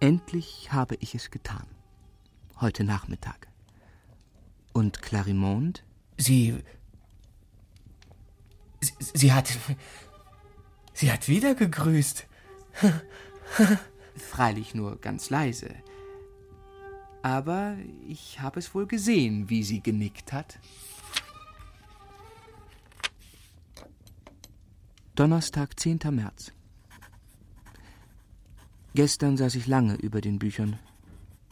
[0.00, 1.66] Endlich habe ich es getan.
[2.60, 3.48] Heute Nachmittag.
[4.72, 5.84] Und Clarimond?
[6.18, 6.56] Sie.
[8.80, 9.56] Sie, sie hat.
[10.92, 12.26] Sie hat wieder gegrüßt.
[14.16, 15.74] Freilich nur ganz leise.
[17.22, 20.58] Aber ich habe es wohl gesehen, wie sie genickt hat.
[25.14, 26.00] Donnerstag, 10.
[26.10, 26.52] März.
[28.94, 30.78] Gestern saß ich lange über den Büchern.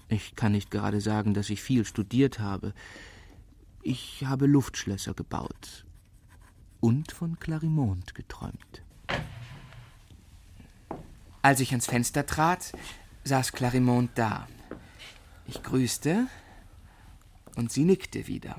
[0.08, 2.74] Ich kann nicht gerade sagen, dass ich viel studiert habe.
[3.82, 5.86] Ich habe Luftschlösser gebaut
[6.80, 8.82] und von Clarimont geträumt.
[11.42, 12.72] Als ich ans Fenster trat,
[13.24, 14.48] saß Clarimont da.
[15.50, 16.28] Ich grüßte
[17.56, 18.56] und sie nickte wieder.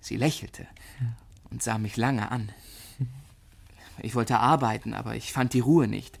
[0.00, 0.66] Sie lächelte
[1.50, 2.52] und sah mich lange an.
[4.02, 6.18] Ich wollte arbeiten, aber ich fand die Ruhe nicht.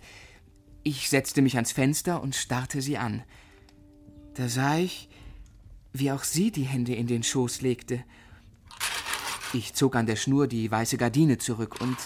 [0.84, 3.24] Ich setzte mich ans Fenster und starrte sie an.
[4.32, 5.10] Da sah ich,
[5.92, 8.02] wie auch sie die Hände in den Schoß legte.
[9.52, 11.98] Ich zog an der Schnur die weiße Gardine zurück und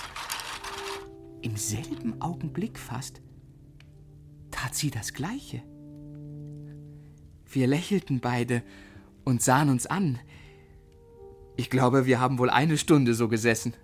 [1.42, 3.20] im selben Augenblick fast
[4.50, 5.62] tat sie das Gleiche.
[7.48, 8.62] Wir lächelten beide
[9.24, 10.18] und sahen uns an.
[11.56, 13.74] Ich glaube, wir haben wohl eine Stunde so gesessen.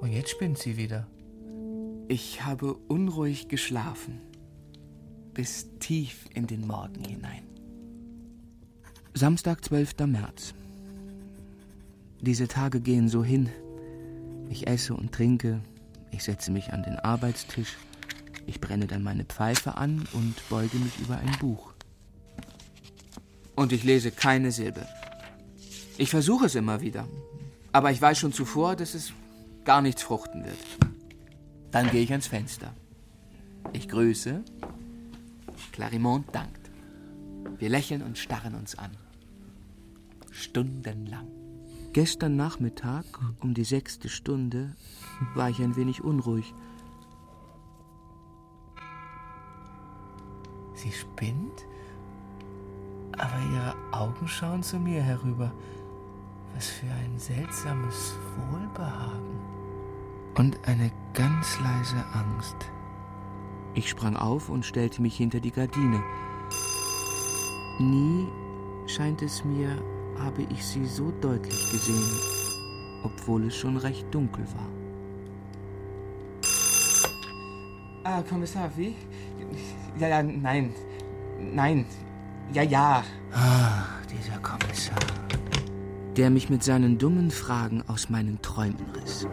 [0.00, 1.06] Und jetzt spinnt sie wieder.
[2.08, 4.20] Ich habe unruhig geschlafen,
[5.34, 7.42] bis tief in den Morgen hinein.
[9.14, 9.94] Samstag, 12.
[10.06, 10.54] März.
[12.20, 13.50] Diese Tage gehen so hin.
[14.48, 15.60] Ich esse und trinke,
[16.12, 17.76] ich setze mich an den Arbeitstisch,
[18.46, 21.71] ich brenne dann meine Pfeife an und beuge mich über ein Buch.
[23.54, 24.86] Und ich lese keine Silbe.
[25.98, 27.06] Ich versuche es immer wieder,
[27.72, 29.12] aber ich weiß schon zuvor, dass es
[29.64, 30.58] gar nichts fruchten wird.
[31.70, 32.72] Dann gehe ich ans Fenster.
[33.72, 34.42] Ich grüße.
[35.72, 36.70] Clarimont dankt.
[37.58, 38.90] Wir lächeln und starren uns an.
[40.30, 41.28] Stundenlang.
[41.92, 43.04] Gestern Nachmittag,
[43.40, 44.74] um die sechste Stunde,
[45.34, 46.54] war ich ein wenig unruhig.
[50.74, 51.66] Sie spinnt,
[53.18, 55.52] aber ihre Augen schauen zu mir herüber.
[56.54, 58.14] Was für ein seltsames
[58.50, 59.40] Wohlbehagen.
[60.36, 62.56] Und eine ganz leise Angst.
[63.74, 66.02] Ich sprang auf und stellte mich hinter die Gardine.
[67.78, 68.28] Nie,
[68.86, 69.76] scheint es mir,
[70.18, 72.20] habe ich sie so deutlich gesehen,
[73.02, 74.68] obwohl es schon recht dunkel war.
[78.04, 78.94] Ah, Kommissar, wie?
[79.98, 80.74] Ja, ja, nein.
[81.38, 81.86] Nein.
[82.52, 83.04] Ja, ja.
[83.32, 84.98] Ah, dieser Kommissar.
[86.16, 89.26] Der mich mit seinen dummen Fragen aus meinen Träumen riss.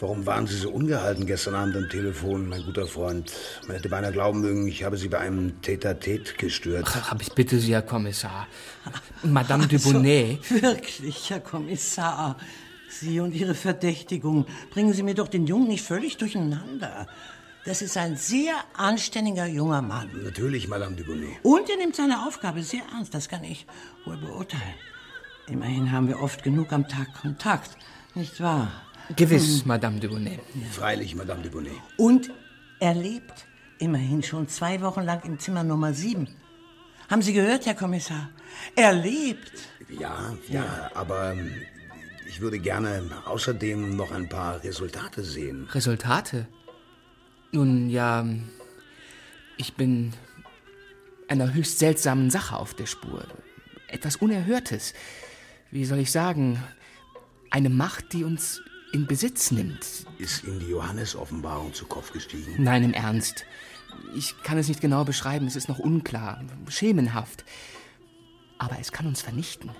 [0.00, 3.30] Warum waren Sie so ungehalten gestern Abend am Telefon, mein guter Freund?
[3.66, 6.86] Man hätte beinahe glauben mögen, ich habe Sie bei einem Tête-à-Tête gestört.
[6.88, 8.46] Ach, aber ich bitte Sie, Herr Kommissar.
[9.22, 10.38] Madame de Bonnet.
[10.40, 12.38] Also, wirklich, Herr Kommissar.
[12.90, 14.46] Sie und Ihre Verdächtigung.
[14.70, 17.06] Bringen Sie mir doch den Jungen nicht völlig durcheinander.
[17.64, 20.10] Das ist ein sehr anständiger junger Mann.
[20.24, 21.30] Natürlich, Madame de Bonnet.
[21.42, 23.66] Und er nimmt seine Aufgabe sehr ernst, das kann ich
[24.06, 24.74] wohl beurteilen.
[25.46, 27.76] Immerhin haben wir oft genug am Tag Kontakt,
[28.14, 28.70] nicht wahr?
[29.14, 30.40] Gewiss, Madame de Bonnet.
[30.70, 31.72] Freilich, Madame de Bonnet.
[31.98, 32.30] Und
[32.78, 33.46] er lebt
[33.78, 36.28] immerhin schon zwei Wochen lang im Zimmer Nummer 7.
[37.10, 38.30] Haben Sie gehört, Herr Kommissar?
[38.76, 39.52] Er lebt.
[39.88, 41.50] Ja, ja, aber ähm,
[42.30, 45.68] ich würde gerne außerdem noch ein paar Resultate sehen.
[45.72, 46.46] Resultate?
[47.50, 48.24] Nun ja,
[49.56, 50.12] ich bin
[51.26, 53.26] einer höchst seltsamen Sache auf der Spur.
[53.88, 54.94] Etwas Unerhörtes.
[55.72, 56.62] Wie soll ich sagen?
[57.50, 58.62] Eine Macht, die uns
[58.92, 59.84] in Besitz nimmt.
[60.18, 62.62] Ist Ihnen die Johannes-Offenbarung zu Kopf gestiegen?
[62.62, 63.44] Nein, im Ernst.
[64.14, 67.44] Ich kann es nicht genau beschreiben, es ist noch unklar, schemenhaft.
[68.58, 69.70] Aber es kann uns vernichten.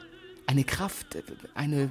[0.49, 1.17] Eine Kraft,
[1.55, 1.91] eine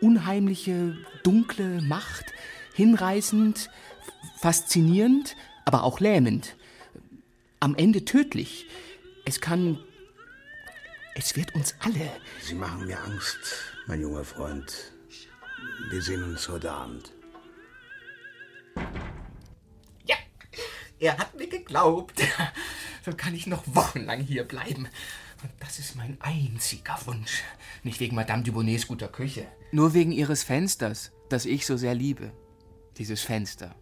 [0.00, 2.26] unheimliche, dunkle Macht,
[2.74, 3.70] hinreißend,
[4.38, 6.56] faszinierend, aber auch lähmend.
[7.60, 8.66] Am Ende tödlich.
[9.24, 9.78] Es kann.
[11.14, 12.10] Es wird uns alle.
[12.40, 13.38] Sie machen mir Angst,
[13.86, 14.92] mein junger Freund.
[15.90, 17.12] Wir sehen uns heute Abend.
[21.02, 22.22] Er hat mir geglaubt.
[23.04, 24.86] Dann kann ich noch wochenlang hier bleiben.
[25.42, 27.42] Und das ist mein einziger Wunsch.
[27.82, 29.46] Nicht wegen Madame Dubonnets guter Küche.
[29.72, 32.32] Nur wegen ihres Fensters, das ich so sehr liebe.
[32.98, 33.74] Dieses Fenster.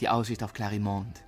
[0.00, 1.24] Die Aussicht auf Clarimont.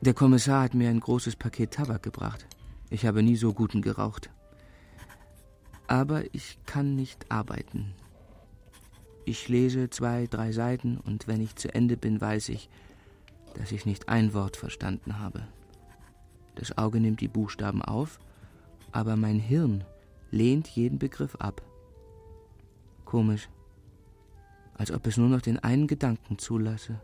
[0.00, 2.46] Der Kommissar hat mir ein großes Paket Tabak gebracht.
[2.90, 4.30] Ich habe nie so guten geraucht.
[5.88, 7.94] Aber ich kann nicht arbeiten.
[9.24, 12.68] Ich lese zwei, drei Seiten und wenn ich zu Ende bin, weiß ich,
[13.54, 15.48] dass ich nicht ein Wort verstanden habe.
[16.54, 18.20] Das Auge nimmt die Buchstaben auf,
[18.92, 19.84] aber mein Hirn
[20.30, 21.62] lehnt jeden Begriff ab.
[23.04, 23.48] Komisch,
[24.74, 27.00] als ob es nur noch den einen Gedanken zulasse.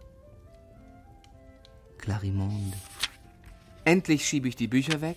[1.98, 2.76] Clarimonde.
[3.84, 5.16] Endlich schiebe ich die Bücher weg,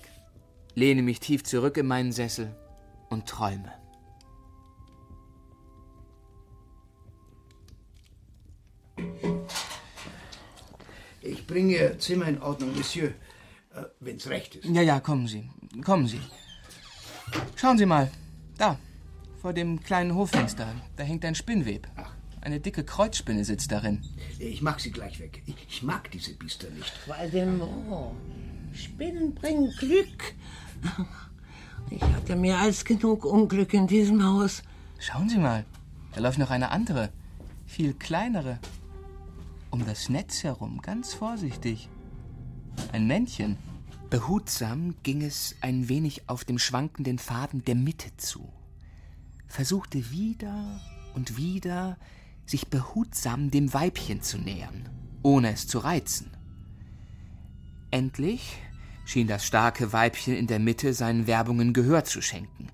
[0.75, 2.55] lehne mich tief zurück in meinen Sessel
[3.09, 3.71] und träume.
[11.21, 13.09] Ich bringe Ihr Zimmer in Ordnung, Monsieur,
[13.73, 14.65] äh, wenn's recht ist.
[14.65, 15.49] Ja, ja, kommen Sie,
[15.83, 16.19] kommen Sie.
[17.55, 18.11] Schauen Sie mal,
[18.57, 18.77] da,
[19.41, 21.87] vor dem kleinen Hoffenster, da hängt ein Spinnweb.
[22.41, 24.03] Eine dicke Kreuzspinne sitzt darin.
[24.37, 25.41] Ich mag sie gleich weg.
[25.47, 26.93] Ich, mag diese Biester nicht.
[27.07, 28.11] Waldemar,
[28.73, 30.35] Spinnen bringen Glück.
[31.89, 34.61] Ich hatte mehr als genug Unglück in diesem Haus.
[34.99, 35.65] Schauen Sie mal,
[36.13, 37.09] da läuft noch eine andere,
[37.65, 38.59] viel kleinere.
[39.71, 41.89] Um das Netz herum, ganz vorsichtig.
[42.91, 43.57] Ein Männchen.
[44.15, 48.47] Behutsam ging es ein wenig auf dem schwankenden Faden der Mitte zu,
[49.45, 50.79] versuchte wieder
[51.15, 51.97] und wieder,
[52.45, 54.87] sich behutsam dem Weibchen zu nähern,
[55.21, 56.31] ohne es zu reizen.
[57.91, 58.55] Endlich
[59.03, 62.69] schien das starke Weibchen in der Mitte seinen Werbungen Gehör zu schenken.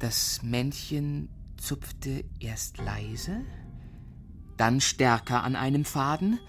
[0.00, 3.42] Das Männchen zupfte erst leise,
[4.56, 6.40] dann stärker an einem Faden,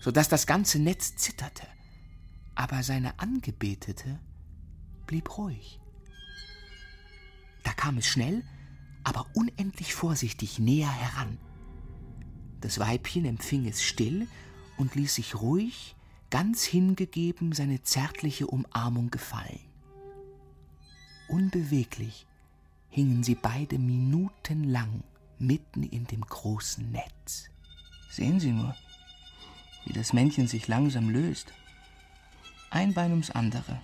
[0.00, 1.73] so dass das ganze Netz zitterte.
[2.54, 4.20] Aber seine Angebetete
[5.06, 5.80] blieb ruhig.
[7.62, 8.42] Da kam es schnell,
[9.02, 11.38] aber unendlich vorsichtig näher heran.
[12.60, 14.26] Das Weibchen empfing es still
[14.76, 15.96] und ließ sich ruhig,
[16.30, 19.60] ganz hingegeben seine zärtliche Umarmung gefallen.
[21.28, 22.26] Unbeweglich
[22.88, 25.04] hingen sie beide minutenlang
[25.38, 27.50] mitten in dem großen Netz.
[28.10, 28.74] Sehen Sie nur,
[29.84, 31.52] wie das Männchen sich langsam löst.
[32.70, 33.80] Ein Bein ums andere,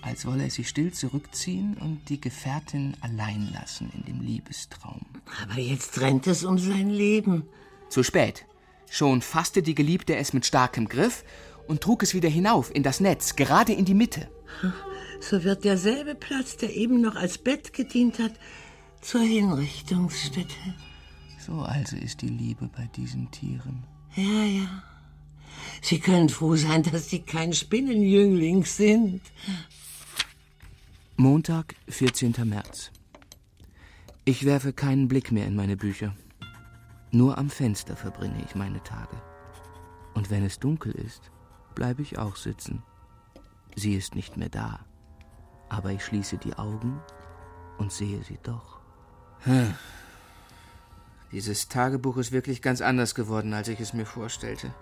[0.00, 5.04] als wolle es sich still zurückziehen und die Gefährtin allein lassen in dem Liebestraum.
[5.42, 7.44] Aber jetzt rennt es um sein Leben.
[7.88, 8.46] Zu spät.
[8.90, 11.24] Schon fasste die Geliebte es mit starkem Griff
[11.66, 14.30] und trug es wieder hinauf in das Netz, gerade in die Mitte.
[15.20, 18.32] So wird derselbe Platz, der eben noch als Bett gedient hat,
[19.00, 20.74] zur Hinrichtungsstätte.
[21.38, 23.84] So also ist die Liebe bei diesen Tieren.
[24.14, 24.82] Ja, ja.
[25.80, 29.20] Sie können froh sein, dass Sie kein Spinnenjüngling sind.
[31.16, 32.34] Montag, 14.
[32.44, 32.90] März.
[34.24, 36.14] Ich werfe keinen Blick mehr in meine Bücher.
[37.10, 39.20] Nur am Fenster verbringe ich meine Tage.
[40.14, 41.30] Und wenn es dunkel ist,
[41.74, 42.82] bleibe ich auch sitzen.
[43.74, 44.80] Sie ist nicht mehr da,
[45.68, 47.00] aber ich schließe die Augen
[47.78, 48.80] und sehe sie doch.
[49.40, 49.74] Hm.
[51.32, 54.74] Dieses Tagebuch ist wirklich ganz anders geworden, als ich es mir vorstellte.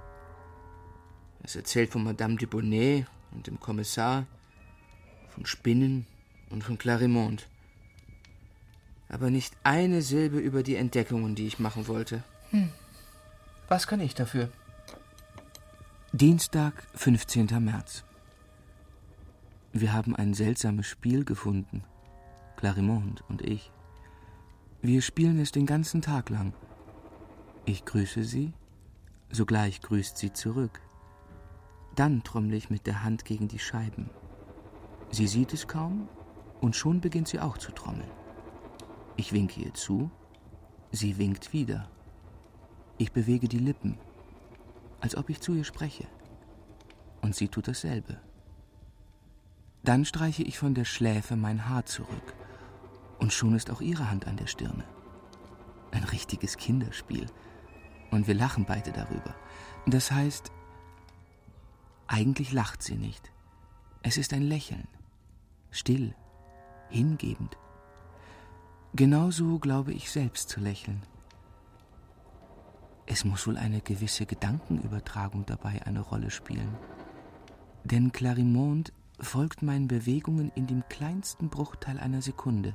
[1.42, 4.26] Es erzählt von Madame Dubonnet und dem Kommissar,
[5.28, 6.06] von Spinnen
[6.50, 7.48] und von Clarimont.
[9.08, 12.22] Aber nicht eine Silbe über die Entdeckungen, die ich machen wollte.
[12.50, 12.70] Hm.
[13.68, 14.50] Was kann ich dafür?
[16.12, 17.46] Dienstag, 15.
[17.64, 18.04] März.
[19.72, 21.84] Wir haben ein seltsames Spiel gefunden.
[22.56, 23.70] Clarimont und ich.
[24.82, 26.52] Wir spielen es den ganzen Tag lang.
[27.64, 28.52] Ich grüße sie,
[29.30, 30.80] sogleich grüßt sie zurück.
[32.00, 34.08] Dann trommle ich mit der Hand gegen die Scheiben.
[35.10, 36.08] Sie sieht es kaum
[36.62, 38.10] und schon beginnt sie auch zu trommeln.
[39.16, 40.10] Ich winke ihr zu,
[40.92, 41.90] sie winkt wieder.
[42.96, 43.98] Ich bewege die Lippen,
[45.02, 46.06] als ob ich zu ihr spreche.
[47.20, 48.18] Und sie tut dasselbe.
[49.84, 52.34] Dann streiche ich von der Schläfe mein Haar zurück,
[53.18, 54.84] und schon ist auch ihre Hand an der Stirne.
[55.90, 57.26] Ein richtiges Kinderspiel.
[58.10, 59.34] Und wir lachen beide darüber.
[59.84, 60.50] Das heißt,
[62.10, 63.30] eigentlich lacht sie nicht.
[64.02, 64.88] Es ist ein Lächeln.
[65.70, 66.12] Still,
[66.88, 67.56] hingebend.
[68.94, 71.04] Genauso glaube ich selbst zu lächeln.
[73.06, 76.76] Es muss wohl eine gewisse Gedankenübertragung dabei eine Rolle spielen.
[77.84, 82.74] Denn Clarimond folgt meinen Bewegungen in dem kleinsten Bruchteil einer Sekunde.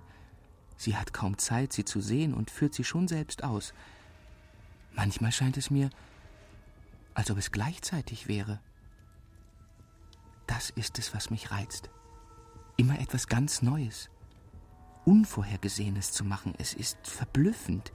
[0.77, 3.73] Sie hat kaum Zeit, sie zu sehen und führt sie schon selbst aus.
[4.93, 5.89] Manchmal scheint es mir,
[7.13, 8.61] als ob es gleichzeitig wäre.
[10.47, 11.89] Das ist es, was mich reizt.
[12.77, 14.09] Immer etwas ganz Neues,
[15.05, 16.53] Unvorhergesehenes zu machen.
[16.57, 17.91] Es ist verblüffend,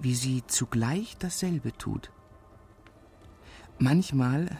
[0.00, 2.10] wie sie zugleich dasselbe tut.
[3.78, 4.56] Manchmal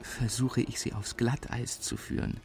[0.00, 2.40] versuche ich sie aufs Glatteis zu führen.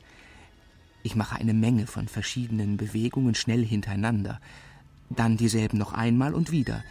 [1.04, 4.40] Ich mache eine Menge von verschiedenen Bewegungen schnell hintereinander,
[5.10, 6.84] dann dieselben noch einmal und wieder.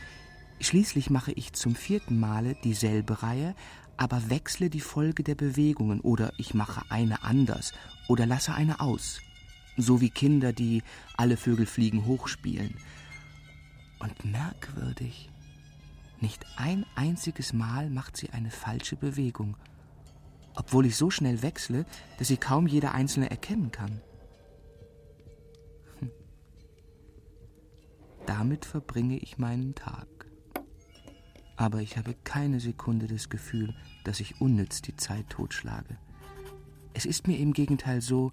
[0.60, 3.54] Schließlich mache ich zum vierten Male dieselbe Reihe,
[3.96, 7.72] aber wechsle die Folge der Bewegungen oder ich mache eine anders
[8.08, 9.20] oder lasse eine aus,
[9.76, 10.82] so wie Kinder, die
[11.16, 12.74] alle Vögel fliegen hochspielen.
[13.98, 15.30] Und merkwürdig,
[16.20, 19.56] nicht ein einziges Mal macht sie eine falsche Bewegung,
[20.54, 21.84] obwohl ich so schnell wechsle,
[22.18, 24.00] dass sie kaum jeder einzelne erkennen kann.
[25.98, 26.10] Hm.
[28.26, 30.11] Damit verbringe ich meinen Tag.
[31.62, 35.96] Aber ich habe keine Sekunde das Gefühl, dass ich unnütz die Zeit totschlage.
[36.92, 38.32] Es ist mir im Gegenteil so,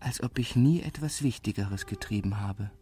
[0.00, 2.72] als ob ich nie etwas Wichtigeres getrieben habe.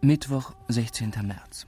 [0.00, 1.10] Mittwoch, 16.
[1.24, 1.66] März.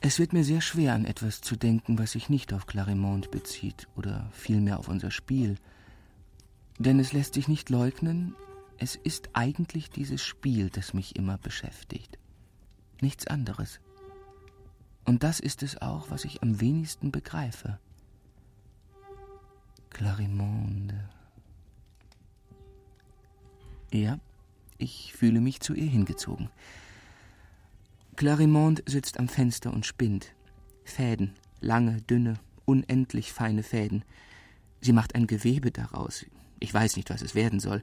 [0.00, 3.86] Es wird mir sehr schwer, an etwas zu denken, was sich nicht auf Clarimont bezieht
[3.94, 5.54] oder vielmehr auf unser Spiel.
[6.80, 8.34] Denn es lässt sich nicht leugnen,
[8.78, 12.18] es ist eigentlich dieses Spiel, das mich immer beschäftigt.
[13.00, 13.80] Nichts anderes.
[15.04, 17.78] Und das ist es auch, was ich am wenigsten begreife.
[19.90, 21.08] Clarimonde.
[23.92, 24.18] Ja,
[24.78, 26.50] ich fühle mich zu ihr hingezogen.
[28.16, 30.34] Clarimond sitzt am Fenster und spinnt.
[30.84, 32.34] Fäden, lange, dünne,
[32.64, 34.04] unendlich feine Fäden.
[34.80, 36.26] Sie macht ein Gewebe daraus.
[36.60, 37.82] Ich weiß nicht, was es werden soll.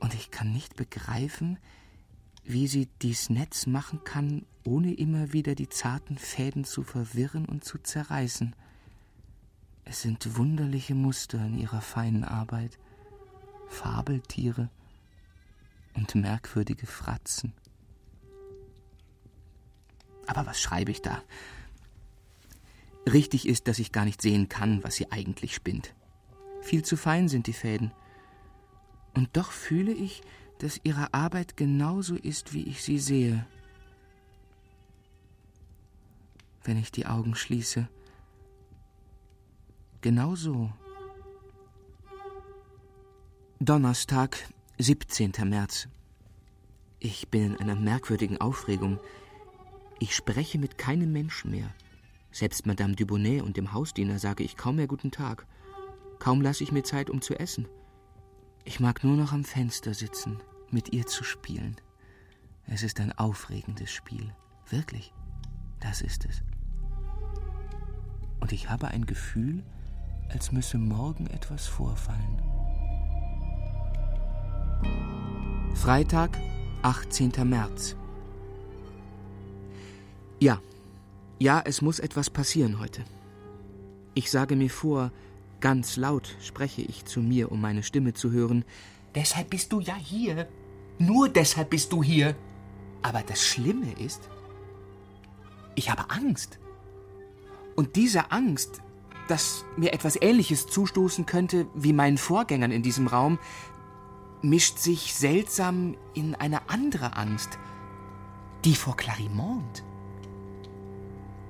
[0.00, 1.58] Und ich kann nicht begreifen,
[2.46, 7.64] wie sie dies Netz machen kann, ohne immer wieder die zarten Fäden zu verwirren und
[7.64, 8.54] zu zerreißen.
[9.84, 12.78] Es sind wunderliche Muster in ihrer feinen Arbeit,
[13.68, 14.70] Fabeltiere
[15.94, 17.52] und merkwürdige Fratzen.
[20.26, 21.22] Aber was schreibe ich da?
[23.12, 25.94] Richtig ist, dass ich gar nicht sehen kann, was sie eigentlich spinnt.
[26.62, 27.92] Viel zu fein sind die Fäden.
[29.14, 30.22] Und doch fühle ich,
[30.58, 33.46] dass ihre Arbeit genauso ist, wie ich sie sehe.
[36.64, 37.88] Wenn ich die Augen schließe,
[40.06, 40.70] Genau so.
[43.58, 44.38] Donnerstag,
[44.78, 45.32] 17.
[45.46, 45.88] März.
[47.00, 49.00] Ich bin in einer merkwürdigen Aufregung.
[49.98, 51.74] Ich spreche mit keinem Menschen mehr.
[52.30, 55.44] Selbst Madame Dubonnet und dem Hausdiener sage ich kaum mehr guten Tag.
[56.20, 57.66] Kaum lasse ich mir Zeit, um zu essen.
[58.68, 60.40] Ich mag nur noch am Fenster sitzen,
[60.72, 61.76] mit ihr zu spielen.
[62.66, 64.34] Es ist ein aufregendes Spiel.
[64.68, 65.14] Wirklich.
[65.78, 66.42] Das ist es.
[68.40, 69.62] Und ich habe ein Gefühl,
[70.30, 72.42] als müsse morgen etwas vorfallen.
[75.76, 76.36] Freitag,
[76.82, 77.48] 18.
[77.48, 77.94] März.
[80.40, 80.60] Ja,
[81.38, 83.04] ja, es muss etwas passieren heute.
[84.14, 85.12] Ich sage mir vor,
[85.60, 88.64] ganz laut spreche ich zu mir, um meine Stimme zu hören.
[89.14, 90.48] Deshalb bist du ja hier.
[90.98, 92.34] Nur deshalb bist du hier.
[93.02, 94.28] Aber das Schlimme ist,
[95.74, 96.58] ich habe Angst.
[97.76, 98.82] Und diese Angst
[99.28, 103.38] dass mir etwas Ähnliches zustoßen könnte wie meinen Vorgängern in diesem Raum,
[104.42, 107.58] mischt sich seltsam in eine andere Angst,
[108.64, 109.84] die vor Clarimont.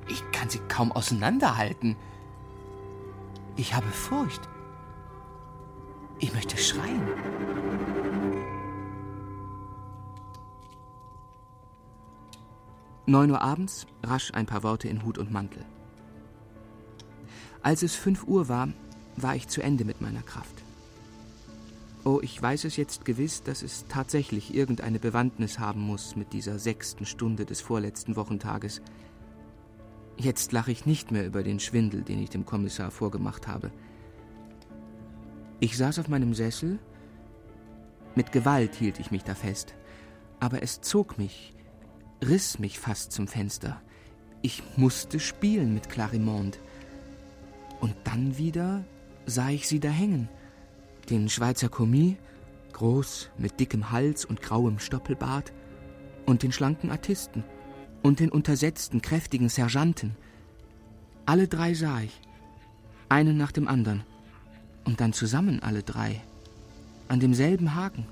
[0.08, 1.96] Ich kann sie kaum auseinanderhalten.
[3.56, 4.48] Ich habe Furcht.
[6.18, 7.02] Ich möchte schreien.
[13.06, 15.64] Neun Uhr abends, rasch ein paar Worte in Hut und Mantel.
[17.62, 18.68] Als es fünf Uhr war,
[19.16, 20.62] war ich zu Ende mit meiner Kraft.
[22.04, 26.58] Oh, ich weiß es jetzt gewiss, dass es tatsächlich irgendeine Bewandtnis haben muss mit dieser
[26.58, 28.82] sechsten Stunde des vorletzten Wochentages.
[30.18, 33.70] Jetzt lache ich nicht mehr über den Schwindel, den ich dem Kommissar vorgemacht habe.
[35.60, 36.78] Ich saß auf meinem Sessel,
[38.14, 39.74] mit Gewalt hielt ich mich da fest,
[40.40, 41.52] aber es zog mich,
[42.26, 43.80] riss mich fast zum Fenster.
[44.40, 46.60] Ich musste spielen mit Clarimond.
[47.80, 48.84] Und dann wieder
[49.26, 50.28] sah ich sie da hängen.
[51.10, 52.16] Den Schweizer Kommis,
[52.72, 55.52] groß, mit dickem Hals und grauem Stoppelbart,
[56.24, 57.44] und den schlanken Artisten
[58.02, 60.16] und den untersetzten, kräftigen Sergeanten.
[61.24, 62.20] Alle drei sah ich,
[63.08, 64.02] einen nach dem anderen,
[64.84, 66.20] und dann zusammen alle drei,
[67.08, 68.06] an demselben Haken,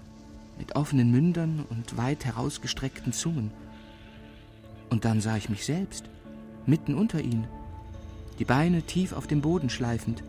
[0.58, 3.50] mit offenen Mündern und weit herausgestreckten Zungen.
[4.90, 6.04] Und dann sah ich mich selbst,
[6.66, 7.46] mitten unter ihnen,
[8.38, 10.22] die Beine tief auf dem Boden schleifend.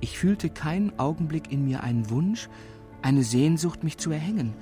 [0.00, 2.48] Ich fühlte keinen Augenblick in mir einen Wunsch,
[3.02, 4.54] eine Sehnsucht, mich zu erhängen.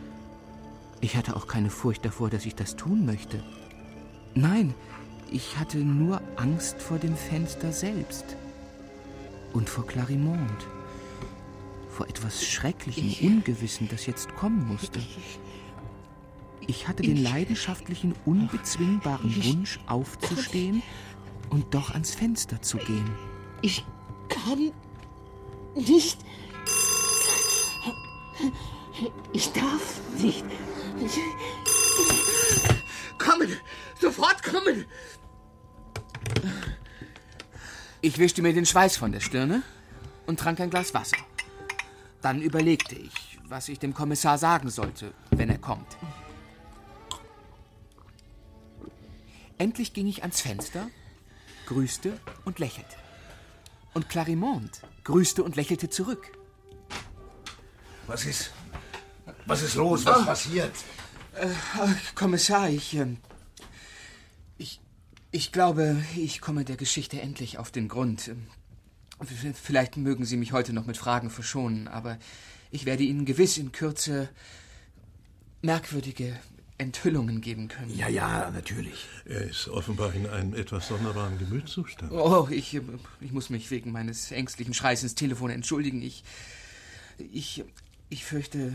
[1.00, 3.42] Ich hatte auch keine Furcht davor, dass ich das tun möchte.
[4.34, 4.74] Nein,
[5.30, 8.24] ich hatte nur Angst vor dem Fenster selbst
[9.52, 10.66] und vor Clarimond,
[11.90, 15.00] vor etwas Schrecklichem, Ich- Ungewissen, das jetzt kommen musste.
[16.66, 20.82] Ich hatte den Ich- leidenschaftlichen, unbezwingbaren Wunsch, aufzustehen
[21.50, 23.10] und doch ans Fenster zu gehen.
[23.60, 23.84] Ich
[24.28, 24.72] kann
[25.76, 26.18] nicht.
[29.32, 30.44] Ich darf nicht.
[31.00, 31.18] Ich...
[33.18, 33.56] Kommen!
[34.00, 34.84] Sofort kommen!
[38.00, 39.62] Ich wischte mir den Schweiß von der Stirne
[40.26, 41.16] und trank ein Glas Wasser.
[42.22, 45.96] Dann überlegte ich, was ich dem Kommissar sagen sollte, wenn er kommt.
[49.58, 50.88] Endlich ging ich ans Fenster,
[51.66, 52.96] grüßte und lächelte.
[53.92, 56.32] Und Clarimond grüßte und lächelte zurück.
[58.06, 58.53] Was ist?
[59.46, 60.04] Was ist los?
[60.06, 60.24] Was Ah.
[60.24, 60.72] passiert?
[61.34, 61.48] Äh,
[62.14, 63.18] Kommissar, ich, ähm,
[64.56, 64.80] ich,
[65.32, 68.28] ich glaube, ich komme der Geschichte endlich auf den Grund.
[68.28, 68.46] Ähm,
[69.62, 72.18] Vielleicht mögen Sie mich heute noch mit Fragen verschonen, aber
[72.70, 74.28] ich werde Ihnen gewiss in Kürze
[75.62, 76.36] merkwürdige
[76.78, 77.96] Enthüllungen geben können.
[77.96, 79.06] Ja, ja, natürlich.
[79.24, 82.10] Er ist offenbar in einem etwas sonderbaren Gemütszustand.
[82.12, 86.02] Oh, ich, ähm, ich muss mich wegen meines ängstlichen Schreis ins Telefon entschuldigen.
[86.02, 86.24] Ich,
[87.32, 87.64] ich,
[88.10, 88.74] ich fürchte,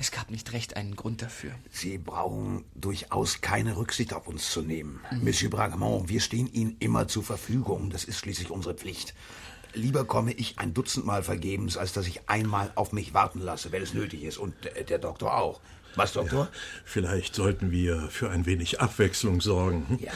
[0.00, 1.52] es gab nicht recht einen Grund dafür.
[1.70, 5.00] Sie brauchen durchaus keine Rücksicht auf uns zu nehmen.
[5.10, 5.24] Mhm.
[5.24, 7.90] Monsieur Bragamont, wir stehen Ihnen immer zur Verfügung.
[7.90, 9.14] Das ist schließlich unsere Pflicht.
[9.74, 13.82] Lieber komme ich ein Dutzendmal vergebens, als dass ich einmal auf mich warten lasse, wenn
[13.82, 14.38] es nötig ist.
[14.38, 15.60] Und der, der Doktor auch.
[15.96, 16.48] Was, Doktor?
[16.86, 19.84] Vielleicht sollten wir für ein wenig Abwechslung sorgen.
[19.88, 19.98] hm?
[19.98, 20.12] Ja.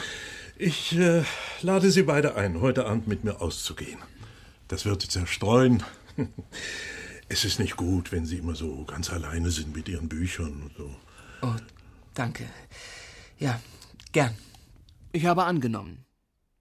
[0.57, 1.23] Ich äh,
[1.61, 3.99] lade Sie beide ein, heute Abend mit mir auszugehen.
[4.67, 5.83] Das wird Sie zerstreuen.
[7.27, 10.71] Es ist nicht gut, wenn Sie immer so ganz alleine sind mit Ihren Büchern und
[10.77, 10.95] so.
[11.41, 11.55] Oh,
[12.13, 12.45] danke.
[13.39, 13.59] Ja,
[14.11, 14.35] gern.
[15.11, 16.05] Ich habe angenommen,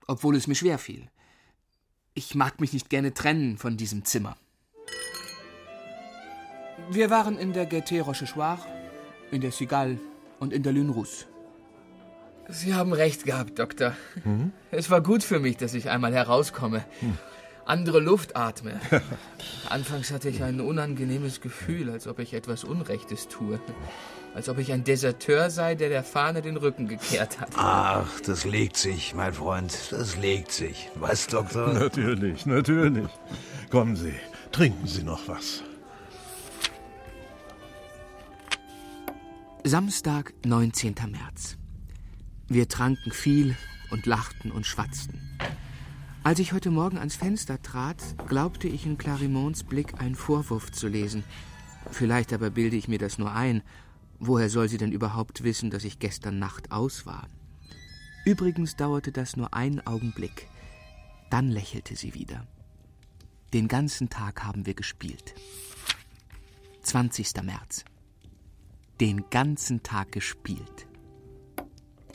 [0.06, 1.08] obwohl es mir schwer fiel.
[2.14, 4.36] Ich mag mich nicht gerne trennen von diesem Zimmer.
[6.90, 8.60] Wir waren in der Gaieté Rochechouart,
[9.30, 9.98] in der Cigale
[10.38, 11.26] und in der Lune Rousse.
[12.48, 13.96] Sie haben recht gehabt, Doktor.
[14.22, 14.52] Hm?
[14.70, 16.84] Es war gut für mich, dass ich einmal herauskomme.
[17.66, 18.78] Andere Luft atme.
[19.68, 23.58] Anfangs hatte ich ein unangenehmes Gefühl, als ob ich etwas Unrechtes tue.
[24.34, 27.50] Als ob ich ein Deserteur sei, der der Fahne den Rücken gekehrt hat.
[27.56, 29.72] Ach, das legt sich, mein Freund.
[29.90, 30.90] Das legt sich.
[30.96, 31.72] Was, Doktor?
[31.72, 33.08] Natürlich, natürlich.
[33.70, 34.14] Kommen Sie,
[34.52, 35.62] trinken Sie noch was.
[39.64, 40.94] Samstag, 19.
[41.10, 41.56] März.
[42.48, 43.56] Wir tranken viel
[43.90, 45.20] und lachten und schwatzten.
[46.24, 50.88] Als ich heute Morgen ans Fenster trat, glaubte ich in Clarimonds Blick einen Vorwurf zu
[50.88, 51.22] lesen.
[51.90, 53.62] Vielleicht aber bilde ich mir das nur ein.
[54.18, 57.28] Woher soll sie denn überhaupt wissen, dass ich gestern Nacht aus war?
[58.24, 60.48] Übrigens dauerte das nur einen Augenblick.
[61.28, 62.46] Dann lächelte sie wieder.
[63.52, 65.34] Den ganzen Tag haben wir gespielt.
[66.84, 67.34] 20.
[67.42, 67.84] März.
[68.98, 70.86] Den ganzen Tag gespielt.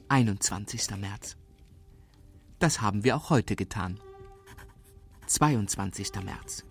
[0.07, 0.97] 21.
[0.97, 1.38] März.
[2.59, 3.99] Das haben wir auch heute getan.
[5.27, 6.11] 22.
[6.25, 6.65] März.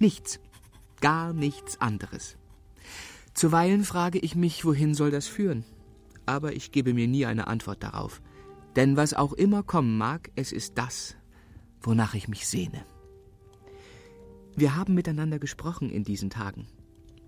[0.00, 0.40] Nichts.
[1.00, 2.36] Gar nichts anderes.
[3.32, 5.64] Zuweilen frage ich mich, wohin soll das führen?
[6.26, 8.20] Aber ich gebe mir nie eine Antwort darauf.
[8.74, 11.16] Denn was auch immer kommen mag, es ist das,
[11.80, 12.84] wonach ich mich sehne.
[14.56, 16.66] Wir haben miteinander gesprochen in diesen Tagen.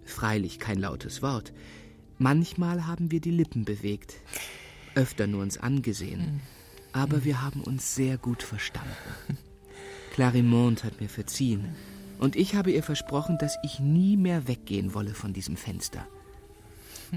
[0.05, 1.53] Freilich kein lautes Wort.
[2.19, 4.17] Manchmal haben wir die Lippen bewegt,
[4.95, 6.41] öfter nur uns angesehen,
[6.93, 8.91] aber wir haben uns sehr gut verstanden.
[10.13, 11.75] Clarimont hat mir verziehen
[12.19, 16.07] und ich habe ihr versprochen, dass ich nie mehr weggehen wolle von diesem Fenster.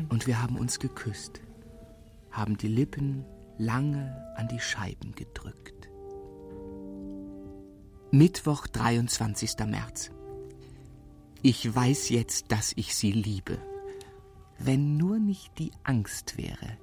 [0.10, 1.42] Und wir haben uns geküsst,
[2.32, 3.24] haben die Lippen
[3.58, 5.90] lange an die Scheiben gedrückt.
[8.12, 9.58] Mittwoch, 23.
[9.68, 10.12] März.
[11.42, 13.58] Ich weiß jetzt, dass ich sie liebe.
[14.58, 16.78] Wenn nur nicht die Angst wäre,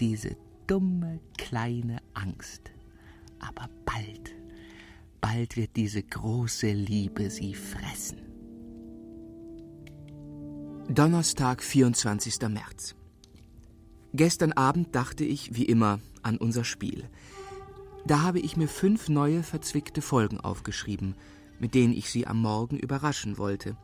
[0.00, 0.36] diese
[0.72, 2.70] dumme kleine Angst.
[3.40, 4.34] Aber bald,
[5.20, 8.22] bald wird diese große Liebe sie fressen.
[10.88, 12.48] Donnerstag, 24.
[12.48, 12.94] März.
[14.14, 17.04] Gestern Abend dachte ich, wie immer, an unser Spiel.
[18.06, 21.16] Da habe ich mir fünf neue verzwickte Folgen aufgeschrieben,
[21.60, 23.76] mit denen ich Sie am Morgen überraschen wollte.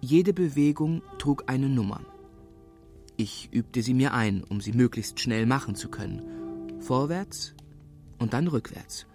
[0.00, 2.00] Jede Bewegung trug eine Nummer.
[3.22, 6.80] Ich übte sie mir ein, um sie möglichst schnell machen zu können.
[6.80, 7.54] Vorwärts
[8.18, 9.06] und dann rückwärts.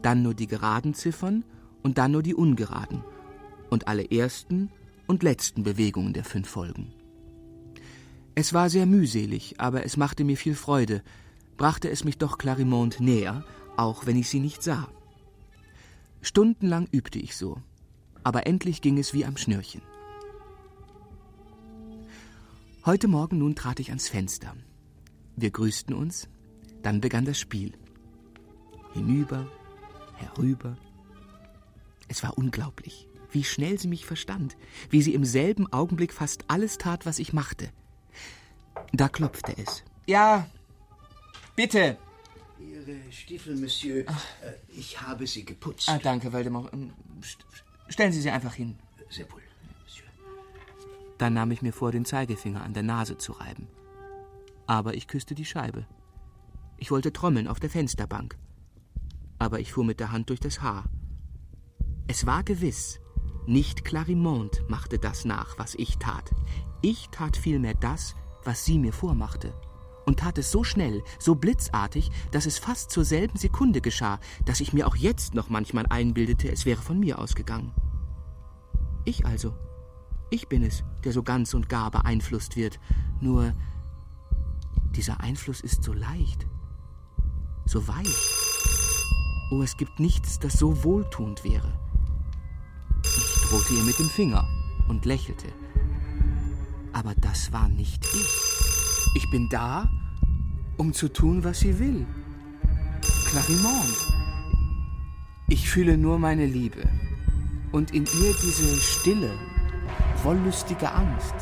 [0.00, 1.44] Dann nur die geraden Ziffern
[1.82, 3.02] und dann nur die ungeraden.
[3.68, 4.70] Und alle ersten
[5.08, 6.92] und letzten Bewegungen der fünf Folgen.
[8.36, 11.02] Es war sehr mühselig, aber es machte mir viel Freude,
[11.56, 13.44] brachte es mich doch Clarimont näher,
[13.76, 14.86] auch wenn ich sie nicht sah.
[16.22, 17.60] Stundenlang übte ich so,
[18.22, 19.82] aber endlich ging es wie am Schnürchen.
[22.84, 24.54] Heute Morgen nun trat ich ans Fenster.
[25.36, 26.28] Wir grüßten uns,
[26.82, 27.72] dann begann das Spiel.
[28.94, 29.50] Hinüber,
[30.16, 30.76] herüber.
[32.08, 34.56] Es war unglaublich, wie schnell sie mich verstand,
[34.90, 37.70] wie sie im selben Augenblick fast alles tat, was ich machte.
[38.92, 39.84] Da klopfte es.
[40.06, 40.46] Ja,
[41.54, 41.98] bitte.
[42.58, 44.00] Ihre Stiefel, Monsieur.
[44.08, 44.12] Äh,
[44.68, 45.88] Ich habe sie geputzt.
[45.88, 46.72] Ah, danke, Waldemar.
[46.72, 47.44] Ähm, st-
[47.90, 48.78] Stellen Sie sie einfach hin.
[49.10, 49.42] Sehr wohl.
[51.18, 53.68] Dann nahm ich mir vor, den Zeigefinger an der Nase zu reiben.
[54.66, 55.86] Aber ich küsste die Scheibe.
[56.76, 58.38] Ich wollte trommeln auf der Fensterbank.
[59.38, 60.84] Aber ich fuhr mit der Hand durch das Haar.
[62.06, 63.00] Es war gewiss,
[63.48, 66.30] nicht Clarimont machte das nach, was ich tat.
[66.82, 68.14] Ich tat vielmehr das,
[68.44, 69.54] was sie mir vormachte.
[70.04, 74.60] Und tat es so schnell, so blitzartig, dass es fast zur selben Sekunde geschah, dass
[74.60, 77.72] ich mir auch jetzt noch manchmal einbildete, es wäre von mir ausgegangen.
[79.06, 79.54] Ich also.
[80.28, 82.78] Ich bin es, der so ganz und gar beeinflusst wird.
[83.22, 83.54] Nur
[84.94, 86.46] dieser Einfluss ist so leicht,
[87.64, 88.14] so weich.
[89.50, 91.72] Oh, es gibt nichts, das so wohltuend wäre.
[93.02, 94.46] Ich drohte ihr mit dem Finger
[94.88, 95.46] und lächelte.
[96.92, 99.14] Aber das war nicht ich.
[99.14, 99.88] Ich bin da,
[100.76, 102.06] um zu tun, was sie will.
[103.30, 103.96] Clarimont.
[105.48, 106.86] Ich fühle nur meine Liebe.
[107.72, 109.32] Und in ihr diese stille,
[110.24, 111.34] wollüstige Angst.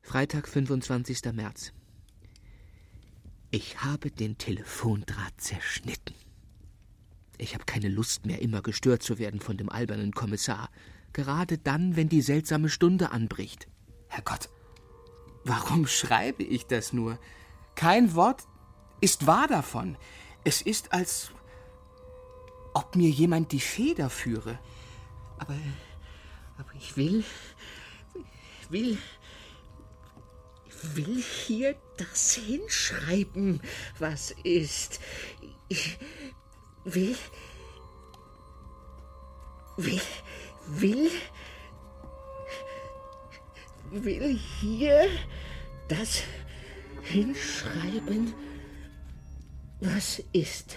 [0.00, 1.32] Freitag, 25.
[1.32, 1.72] März.
[3.50, 6.14] Ich habe den Telefondraht zerschnitten.
[7.36, 10.70] Ich habe keine Lust mehr, immer gestört zu werden von dem albernen Kommissar.
[11.12, 13.68] Gerade dann, wenn die seltsame Stunde anbricht.
[14.08, 14.48] Herrgott,
[15.44, 17.18] warum schreibe ich das nur?
[17.74, 18.44] Kein Wort
[19.02, 19.98] ist wahr davon.
[20.44, 21.32] Es ist, als
[22.72, 24.58] ob mir jemand die Feder führe.
[25.42, 25.58] Aber,
[26.56, 27.24] aber ich will,
[28.70, 28.96] will,
[30.94, 33.60] will hier das hinschreiben,
[33.98, 35.00] was ist.
[35.66, 35.98] Ich
[36.84, 37.16] will,
[39.76, 40.00] will,
[40.68, 41.10] will,
[43.90, 45.08] will hier
[45.88, 46.22] das
[47.02, 48.32] hinschreiben,
[49.80, 50.76] was ist.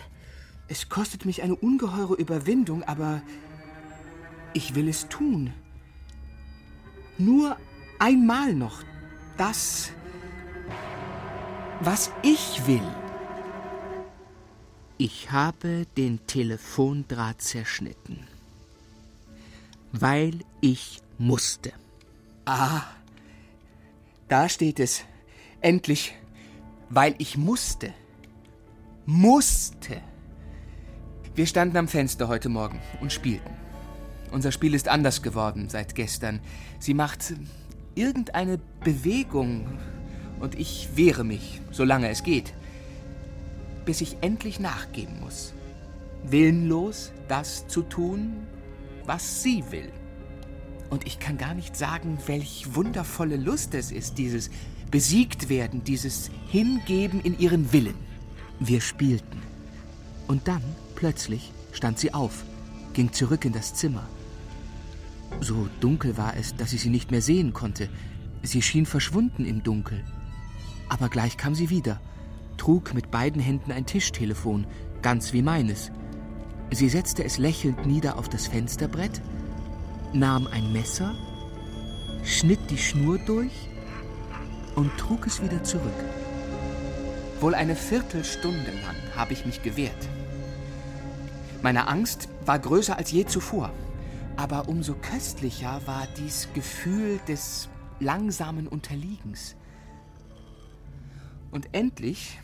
[0.68, 3.22] Es kostet mich eine ungeheure Überwindung, aber
[4.56, 5.54] ich will es tun.
[7.18, 7.58] Nur
[8.00, 8.82] einmal noch
[9.38, 9.92] das,
[11.82, 12.88] was ich will.
[14.98, 18.26] Ich habe den Telefondraht zerschnitten,
[19.92, 21.74] weil ich musste.
[22.46, 22.84] Ah,
[24.30, 25.04] da steht es.
[25.60, 26.16] Endlich,
[26.90, 27.94] weil ich musste.
[29.06, 30.02] Musste.
[31.34, 33.65] Wir standen am Fenster heute Morgen und spielten.
[34.36, 36.42] Unser Spiel ist anders geworden seit gestern.
[36.78, 37.34] Sie macht
[37.96, 39.66] irgendeine Bewegung
[40.42, 42.54] und ich wehre mich, solange es geht,
[43.86, 45.54] bis ich endlich nachgeben muss.
[46.26, 48.46] Willenlos das zu tun,
[49.06, 49.90] was sie will.
[50.90, 54.50] Und ich kann gar nicht sagen, welch wundervolle Lust es ist, dieses
[54.92, 57.96] besiegt werden, dieses Hingeben in ihren Willen.
[58.60, 59.42] Wir spielten.
[60.28, 60.62] Und dann,
[60.96, 62.44] plötzlich, stand sie auf,
[62.92, 64.06] ging zurück in das Zimmer.
[65.42, 67.90] So dunkel war es, dass ich sie nicht mehr sehen konnte.
[68.44, 70.04] Sie schien verschwunden im Dunkel.
[70.90, 72.00] Aber gleich kam sie wieder,
[72.58, 74.66] trug mit beiden Händen ein Tischtelefon,
[75.02, 75.92] ganz wie meines.
[76.72, 79.22] Sie setzte es lächelnd nieder auf das Fensterbrett,
[80.14, 81.14] nahm ein Messer,
[82.24, 83.70] schnitt die Schnur durch
[84.76, 85.94] und trug es wieder zurück.
[87.40, 90.08] Wohl eine Viertelstunde lang habe ich mich gewehrt.
[91.62, 93.72] Meine Angst war größer als je zuvor,
[94.38, 97.70] aber umso köstlicher war dies Gefühl des
[98.00, 99.56] langsamen Unterliegens.
[101.52, 102.40] Und endlich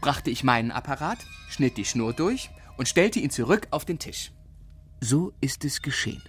[0.00, 1.18] brachte ich meinen Apparat,
[1.50, 4.32] schnitt die Schnur durch und stellte ihn zurück auf den Tisch.
[5.00, 6.22] So ist es geschehen.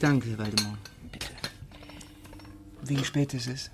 [0.00, 0.76] Danke, Waldemar.
[1.10, 1.32] Bitte.
[2.82, 3.70] Wie spät ist es?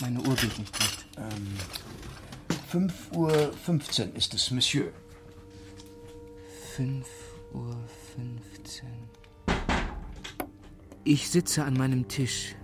[0.00, 1.06] Meine Uhr geht nicht recht.
[1.16, 1.56] Ähm,
[2.70, 3.32] 5 Uhr
[3.64, 4.92] 15 ist es, Monsieur.
[6.76, 7.06] 5
[7.54, 7.74] Uhr
[8.14, 8.86] 15.
[11.02, 12.56] Ich sitze an meinem Tisch.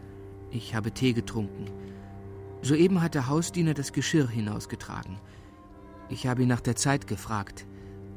[0.50, 1.70] Ich habe Tee getrunken.
[2.60, 5.18] Soeben hat der Hausdiener das Geschirr hinausgetragen.
[6.10, 7.64] Ich habe ihn nach der Zeit gefragt.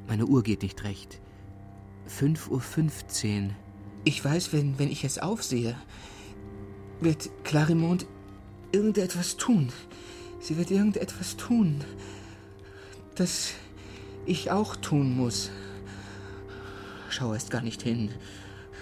[0.10, 1.22] Meine Uhr geht nicht recht.
[2.08, 3.56] 5 Uhr 15.
[4.04, 5.78] Ich weiß, wenn, wenn ich es aufsehe,
[7.00, 8.08] wird Clarimont
[8.74, 9.72] irgendetwas tun.
[10.40, 11.84] Sie wird irgendetwas tun,
[13.16, 13.54] das
[14.26, 15.50] ich auch tun muss.
[17.10, 18.12] Schau erst gar nicht hin.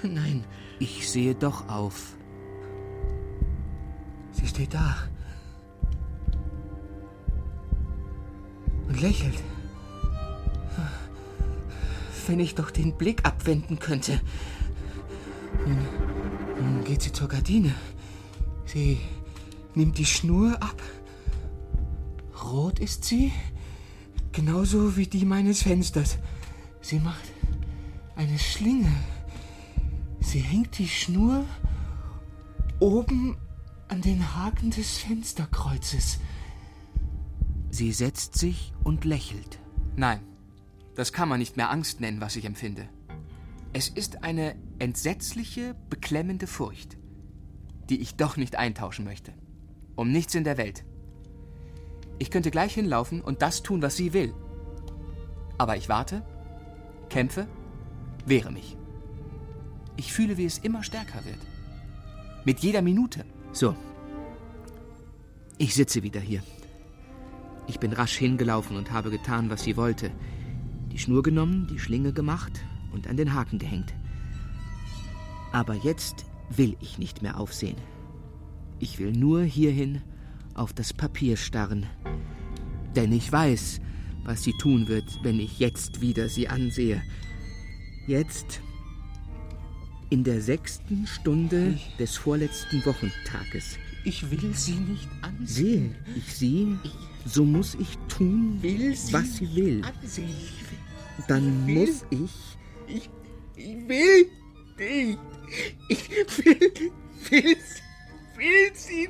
[0.03, 0.43] Nein,
[0.79, 2.15] ich sehe doch auf.
[4.33, 4.97] Sie steht da.
[8.87, 9.41] Und lächelt.
[12.27, 14.19] Wenn ich doch den Blick abwenden könnte.
[15.65, 15.77] Nun,
[16.59, 17.73] nun geht sie zur Gardine.
[18.65, 18.99] Sie
[19.75, 20.81] nimmt die Schnur ab.
[22.45, 23.31] Rot ist sie,
[24.31, 26.17] genauso wie die meines Fensters.
[26.81, 27.23] Sie macht
[28.15, 28.91] eine Schlinge.
[30.19, 31.45] Sie hängt die Schnur
[32.79, 33.37] oben
[33.87, 36.19] an den Haken des Fensterkreuzes.
[37.71, 39.59] Sie setzt sich und lächelt.
[39.95, 40.21] Nein,
[40.95, 42.87] das kann man nicht mehr Angst nennen, was ich empfinde.
[43.73, 46.97] Es ist eine entsetzliche, beklemmende Furcht,
[47.89, 49.33] die ich doch nicht eintauschen möchte.
[49.95, 50.85] Um nichts in der Welt.
[52.17, 54.33] Ich könnte gleich hinlaufen und das tun, was sie will.
[55.57, 56.23] Aber ich warte,
[57.09, 57.47] kämpfe,
[58.25, 58.77] wehre mich.
[59.97, 61.39] Ich fühle, wie es immer stärker wird.
[62.43, 63.25] Mit jeder Minute.
[63.51, 63.75] So.
[65.57, 66.43] Ich sitze wieder hier.
[67.67, 70.11] Ich bin rasch hingelaufen und habe getan, was sie wollte.
[70.91, 72.61] Die Schnur genommen, die Schlinge gemacht
[72.93, 73.93] und an den Haken gehängt.
[75.51, 77.77] Aber jetzt will ich nicht mehr aufsehen.
[78.79, 80.01] Ich will nur hierhin
[80.55, 81.85] auf das Papier starren.
[82.95, 83.81] Denn ich weiß,
[84.23, 87.03] was sie tun wird, wenn ich jetzt wieder sie ansehe.
[88.07, 88.61] Jetzt,
[90.09, 93.77] in der sechsten Stunde ich, des vorletzten Wochentages.
[94.03, 95.95] Ich will sie nicht ansehen.
[96.05, 96.77] Sehe ich sie,
[97.25, 99.81] so muss ich tun, sie was sie will.
[99.83, 100.29] Ansehen.
[101.27, 102.31] Dann ich muss ich.
[102.87, 103.09] Ich,
[103.55, 104.27] ich will
[104.77, 105.19] nicht.
[105.89, 106.71] Ich will,
[107.29, 107.57] will,
[108.37, 109.09] will sie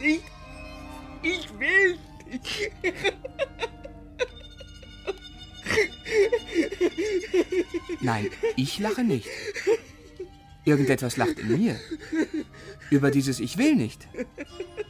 [0.00, 0.37] nicht.
[1.22, 1.98] Ich will
[2.30, 2.70] nicht.
[8.00, 9.28] Nein, ich lache nicht.
[10.64, 11.80] Irgendetwas lacht in mir.
[12.90, 14.08] Über dieses Ich will nicht.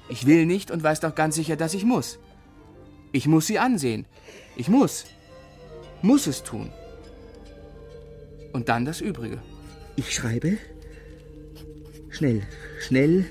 [0.08, 2.18] Ich will nicht und weiß doch ganz sicher, dass ich muss.
[3.12, 4.06] Ich muss sie ansehen.
[4.56, 5.06] Ich muss.
[6.02, 6.70] Muss es tun.
[8.52, 9.40] Und dann das Übrige.
[9.96, 10.58] Ich schreibe.
[12.10, 12.42] Schnell,
[12.80, 13.26] schnell,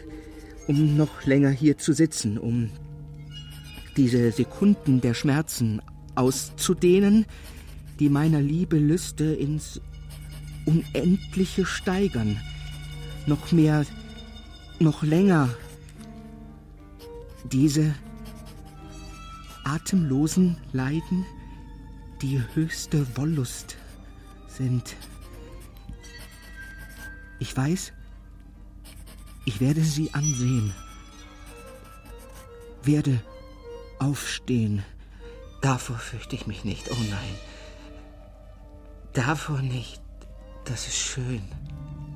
[0.68, 2.72] um noch länger hier zu sitzen, um
[3.98, 5.82] diese Sekunden der Schmerzen
[6.16, 7.26] auszudehnen,
[8.00, 9.82] die meiner Liebe Lüste ins
[10.66, 12.40] Unendliche steigern.
[13.26, 13.86] Noch mehr,
[14.80, 15.50] noch länger.
[17.52, 17.96] Diese
[19.64, 21.26] atemlosen Leiden,
[22.22, 23.78] die höchste Wollust
[24.48, 24.96] sind.
[27.40, 27.94] Ich weiß,
[29.46, 30.74] ich werde sie ansehen,
[32.84, 33.22] werde
[34.00, 34.84] aufstehen.
[35.62, 37.36] Davor fürchte ich mich nicht, oh nein.
[39.14, 40.02] Davor nicht.
[40.66, 41.42] Das ist schön.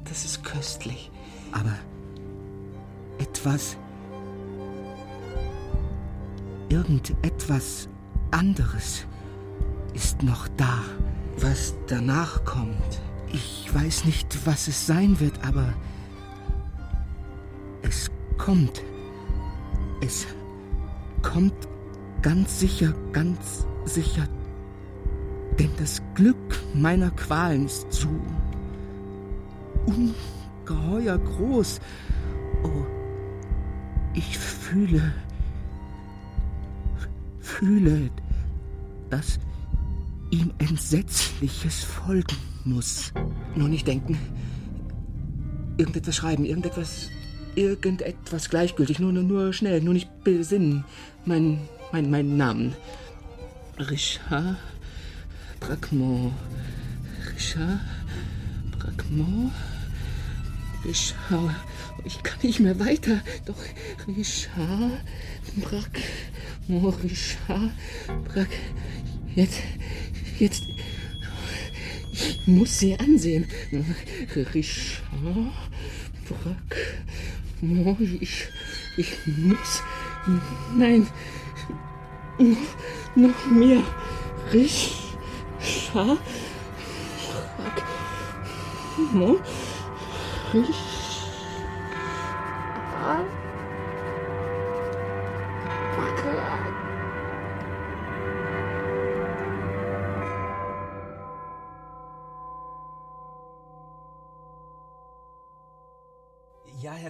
[0.05, 1.09] Das ist köstlich.
[1.51, 1.75] Aber
[3.17, 3.77] etwas.
[6.69, 7.89] Irgendetwas
[8.31, 9.05] anderes
[9.93, 10.79] ist noch da.
[11.37, 13.01] Was danach kommt.
[13.33, 15.73] Ich weiß nicht, was es sein wird, aber
[17.81, 18.83] es kommt.
[20.01, 20.27] Es
[21.21, 21.53] kommt
[22.21, 24.27] ganz sicher, ganz sicher
[25.59, 26.37] Denn das Glück
[26.73, 28.09] meiner Qualen ist zu
[29.85, 31.79] ungeheuer groß.
[32.63, 32.85] Oh,
[34.13, 35.13] ich fühle,
[37.39, 38.09] fühle,
[39.09, 39.39] dass
[40.31, 43.11] ihm Entsetzliches folgen muss.
[43.55, 44.17] Nur nicht denken,
[45.77, 47.09] irgendetwas schreiben, irgendetwas,
[47.55, 50.85] irgendetwas gleichgültig, nur, nur, nur schnell, nur nicht besinnen.
[51.25, 51.59] Mein,
[51.91, 52.75] mein, mein Namen.
[53.77, 54.57] Richard
[55.59, 56.33] Brackmont.
[57.33, 57.79] Richard
[58.77, 59.51] Brackmont.
[60.85, 61.55] Richard.
[62.05, 63.21] Ich kann nicht mehr weiter.
[63.45, 63.55] Doch
[64.07, 65.01] Richard
[65.57, 67.03] Brackmont.
[67.03, 67.71] Richard
[68.25, 68.49] Brack.
[69.35, 69.59] Jetzt.
[70.39, 70.63] Jetzt.
[72.13, 73.45] Ich muss sie ansehen.
[74.53, 75.03] Richard
[76.27, 76.57] Brackmont.
[77.61, 78.47] Ich.
[78.97, 79.83] Ich muss.
[80.75, 81.07] Nein.
[83.15, 83.81] Noch mehr.
[84.51, 86.17] Richard
[88.97, 89.41] Brackmont.
[90.53, 90.75] Richard.
[93.01, 93.19] Ja,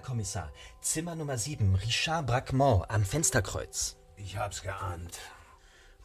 [0.02, 0.52] Herr Kommissar.
[0.82, 3.98] Zimmer Nummer 7, Richard Braquemont am Fensterkreuz.
[4.18, 5.20] Ich hab's geahnt.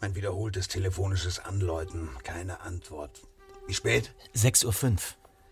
[0.02, 3.22] Mein wiederholtes telefonisches Anläuten, keine Antwort.
[3.66, 4.12] Wie spät?
[4.34, 4.98] 6.05 Uhr.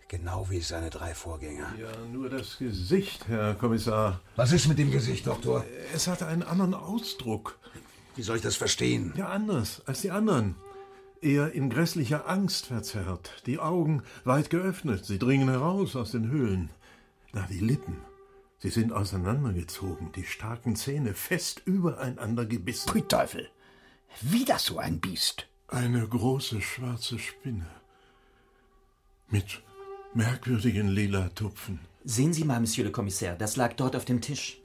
[0.09, 1.73] Genau wie seine drei Vorgänger.
[1.79, 4.21] Ja, nur das Gesicht, Herr Kommissar.
[4.35, 5.65] Was ist mit dem Gesicht, Doktor?
[5.95, 7.57] Es hat einen anderen Ausdruck.
[8.15, 9.11] Wie soll ich das verstehen?
[9.17, 10.55] Ja, anders als die anderen.
[11.19, 16.69] Eher in grässlicher Angst verzerrt, die Augen weit geöffnet, sie dringen heraus aus den Höhlen.
[17.33, 17.97] Na, die Lippen.
[18.59, 22.89] Sie sind auseinandergezogen, die starken Zähne fest übereinander gebissen.
[22.89, 23.49] Pui Teufel!
[24.21, 25.47] Wieder so ein Biest.
[25.67, 27.67] Eine große schwarze Spinne.
[29.27, 29.61] Mit
[30.13, 31.79] merkwürdigen lila Tupfen.
[32.03, 34.59] Sehen Sie mal, Monsieur le Commissaire, das lag dort auf dem Tisch.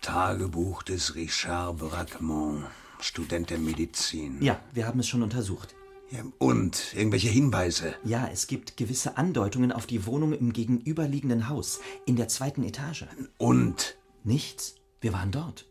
[0.00, 2.64] Tagebuch des Richard Braquemont,
[3.00, 4.40] Student der Medizin.
[4.42, 5.74] Ja, wir haben es schon untersucht.
[6.14, 7.96] Ja, und irgendwelche Hinweise?
[8.04, 13.06] Ja, es gibt gewisse Andeutungen auf die Wohnung im gegenüberliegenden Haus, in der zweiten Etage.
[13.36, 13.98] Und?
[14.22, 14.76] Nichts.
[15.00, 15.66] Wir waren dort.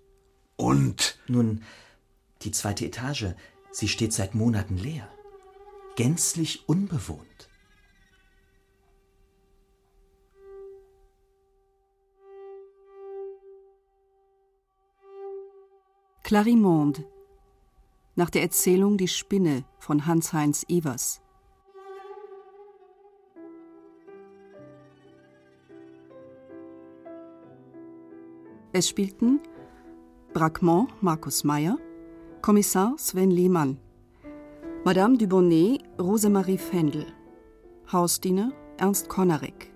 [0.57, 1.17] Und?
[1.27, 1.63] Nun,
[2.41, 3.35] die zweite Etage,
[3.71, 5.07] sie steht seit Monaten leer.
[5.95, 7.49] Gänzlich unbewohnt.
[16.23, 17.12] Clarimonde.
[18.15, 21.19] Nach der Erzählung Die Spinne von Hans-Heinz Evers.
[28.71, 29.39] Es spielten
[30.33, 31.77] Braquemont Markus Meyer,
[32.43, 33.79] Kommissar Sven Lehmann,
[34.85, 37.07] Madame Dubonnet Rosemarie Fendel,
[37.91, 39.73] Hausdiener Ernst Konarek,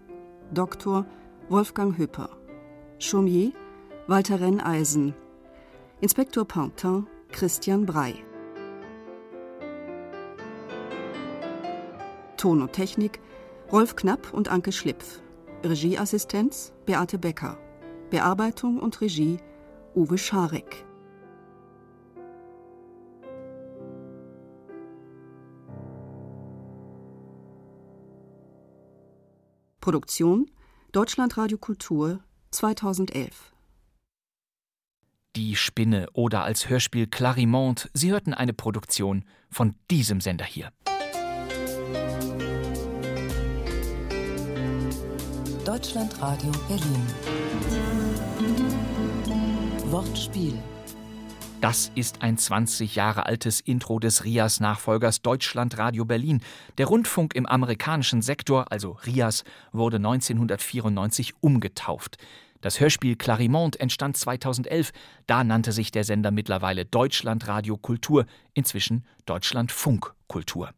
[0.53, 1.07] Doktor
[1.49, 2.29] Wolfgang Hüpper,
[2.99, 3.51] Chaumier
[4.05, 5.15] Walter Renneisen,
[6.01, 8.26] Inspektor Pantin Christian Brey.
[12.37, 13.19] Ton und Technik
[13.71, 15.19] Rolf Knapp und Anke Schlipf.
[15.63, 17.57] Regieassistenz Beate Becker.
[18.09, 19.37] Bearbeitung und Regie
[19.95, 20.85] Uwe Scharek.
[29.81, 30.51] Produktion
[30.91, 32.19] Deutschlandradio Kultur
[32.51, 33.53] 2011
[35.37, 40.71] Die Spinne oder als Hörspiel Clarimont, Sie hörten eine Produktion von diesem Sender hier.
[45.67, 47.05] Deutschlandradio Berlin.
[49.91, 50.57] Wortspiel.
[51.59, 56.39] Das ist ein 20 Jahre altes Intro des RIAS-Nachfolgers Deutschlandradio Berlin.
[56.77, 59.43] Der Rundfunk im amerikanischen Sektor, also RIAS,
[59.73, 62.15] wurde 1994 umgetauft.
[62.61, 64.91] Das Hörspiel Clarimont entstand 2011.
[65.25, 70.71] Da nannte sich der Sender mittlerweile Deutschlandradio Kultur, inzwischen Deutschlandfunk Kultur.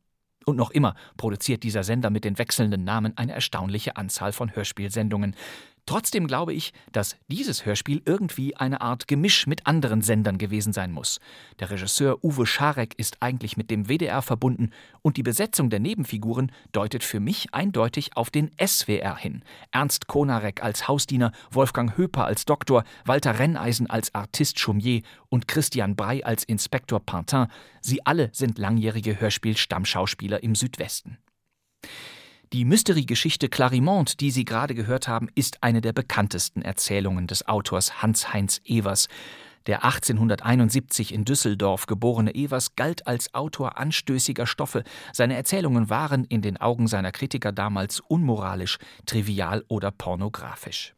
[0.49, 5.35] Und noch immer produziert dieser Sender mit den wechselnden Namen eine erstaunliche Anzahl von Hörspielsendungen.
[5.89, 10.91] Trotzdem glaube ich, dass dieses Hörspiel irgendwie eine Art Gemisch mit anderen Sendern gewesen sein
[10.91, 11.19] muss.
[11.59, 14.69] Der Regisseur Uwe Scharek ist eigentlich mit dem WDR verbunden
[15.01, 19.41] und die Besetzung der Nebenfiguren deutet für mich eindeutig auf den SWR hin.
[19.71, 25.95] Ernst Konarek als Hausdiener, Wolfgang Höper als Doktor, Walter Renneisen als Artist Chaumier und Christian
[25.95, 27.47] Brey als Inspektor Pantin.
[27.81, 31.17] Sie alle sind langjährige Hörspiel-Stammschauspieler im Südwesten.
[32.51, 38.01] Die Mystery-Geschichte Clarimont, die Sie gerade gehört haben, ist eine der bekanntesten Erzählungen des Autors
[38.01, 39.07] Hans-Heinz Evers.
[39.67, 44.83] Der 1871 in Düsseldorf geborene Evers galt als Autor anstößiger Stoffe.
[45.13, 50.95] Seine Erzählungen waren in den Augen seiner Kritiker damals unmoralisch, trivial oder pornografisch.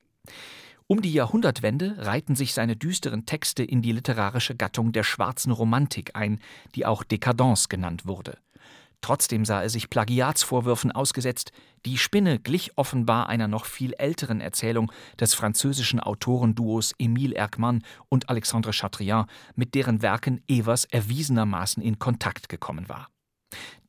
[0.88, 6.16] Um die Jahrhundertwende reihten sich seine düsteren Texte in die literarische Gattung der schwarzen Romantik
[6.16, 6.40] ein,
[6.76, 8.38] die auch Dekadence genannt wurde.
[9.02, 11.52] Trotzdem sah er sich Plagiatsvorwürfen ausgesetzt.
[11.86, 18.30] Die Spinne glich offenbar einer noch viel älteren Erzählung des französischen Autorenduos Émile Erckmann und
[18.30, 19.26] Alexandre Chatrian,
[19.56, 23.08] mit deren Werken Evers erwiesenermaßen in Kontakt gekommen war.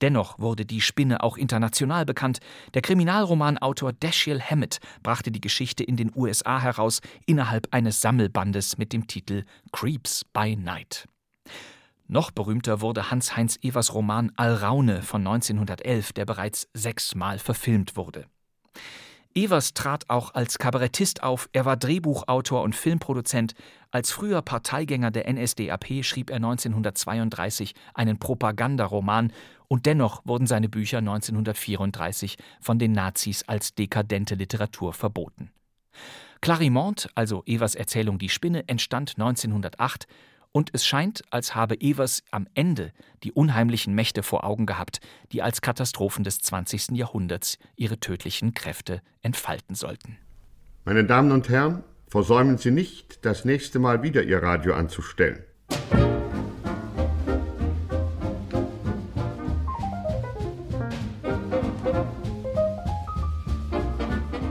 [0.01, 2.41] Dennoch wurde die Spinne auch international bekannt.
[2.75, 8.93] Der Kriminalromanautor Dashiell Hammett brachte die Geschichte in den USA heraus innerhalb eines Sammelbandes mit
[8.93, 11.07] dem Titel Creeps by Night.
[12.13, 18.27] Noch berühmter wurde Hans-Heinz Evers Roman Alraune von 1911, der bereits sechsmal verfilmt wurde.
[19.35, 23.55] Evers trat auch als Kabarettist auf, er war Drehbuchautor und Filmproduzent.
[23.91, 29.33] Als früher Parteigänger der NSDAP schrieb er 1932 einen Propagandaroman
[29.69, 35.51] und dennoch wurden seine Bücher 1934 von den Nazis als dekadente Literatur verboten.
[36.43, 40.07] Clarimont, also Evers Erzählung Die Spinne, entstand 1908
[40.53, 42.93] und es scheint, als habe Evers am Ende
[43.25, 45.01] die unheimlichen Mächte vor Augen gehabt,
[45.33, 46.93] die als Katastrophen des 20.
[46.93, 50.19] Jahrhunderts ihre tödlichen Kräfte entfalten sollten.
[50.85, 55.43] Meine Damen und Herren, versäumen Sie nicht, das nächste Mal wieder Ihr Radio anzustellen.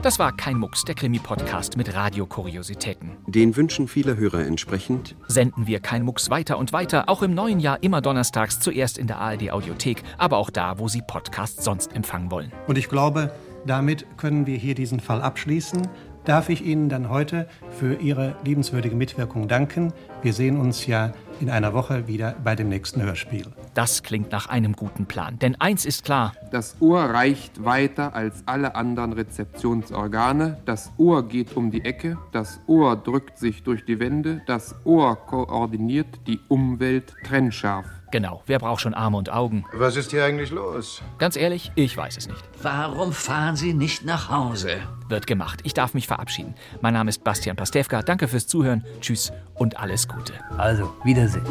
[0.02, 3.18] Das war kein Mucks, der Krimi-Podcast mit Radiokuriositäten.
[3.28, 7.60] Den Wünschen vieler Hörer entsprechend Senden wir kein Mucks weiter und weiter, auch im neuen
[7.60, 12.32] Jahr immer donnerstags, zuerst in der ARD-Audiothek, aber auch da, wo Sie Podcasts sonst empfangen
[12.32, 12.52] wollen.
[12.66, 13.32] Und ich glaube,
[13.68, 15.88] damit können wir hier diesen Fall abschließen.
[16.26, 19.92] Darf ich Ihnen dann heute für Ihre liebenswürdige Mitwirkung danken.
[20.22, 23.48] Wir sehen uns ja in einer Woche wieder bei dem nächsten Hörspiel.
[23.74, 25.40] Das klingt nach einem guten Plan.
[25.40, 30.58] Denn eins ist klar: Das Ohr reicht weiter als alle anderen Rezeptionsorgane.
[30.66, 32.20] Das Ohr geht um die Ecke.
[32.32, 34.42] Das Ohr drückt sich durch die Wände.
[34.46, 38.01] Das Ohr koordiniert die Umwelt trennscharf.
[38.12, 39.66] Genau, wer braucht schon Arme und Augen?
[39.74, 41.02] Was ist hier eigentlich los?
[41.18, 42.44] Ganz ehrlich, ich weiß es nicht.
[42.62, 44.78] Warum fahren Sie nicht nach Hause?
[45.08, 45.62] Wird gemacht.
[45.64, 46.54] Ich darf mich verabschieden.
[46.82, 48.02] Mein Name ist Bastian Pastewka.
[48.04, 48.84] Danke fürs Zuhören.
[49.00, 50.34] Tschüss und alles Gute.
[50.58, 51.46] Also, Wiedersehen.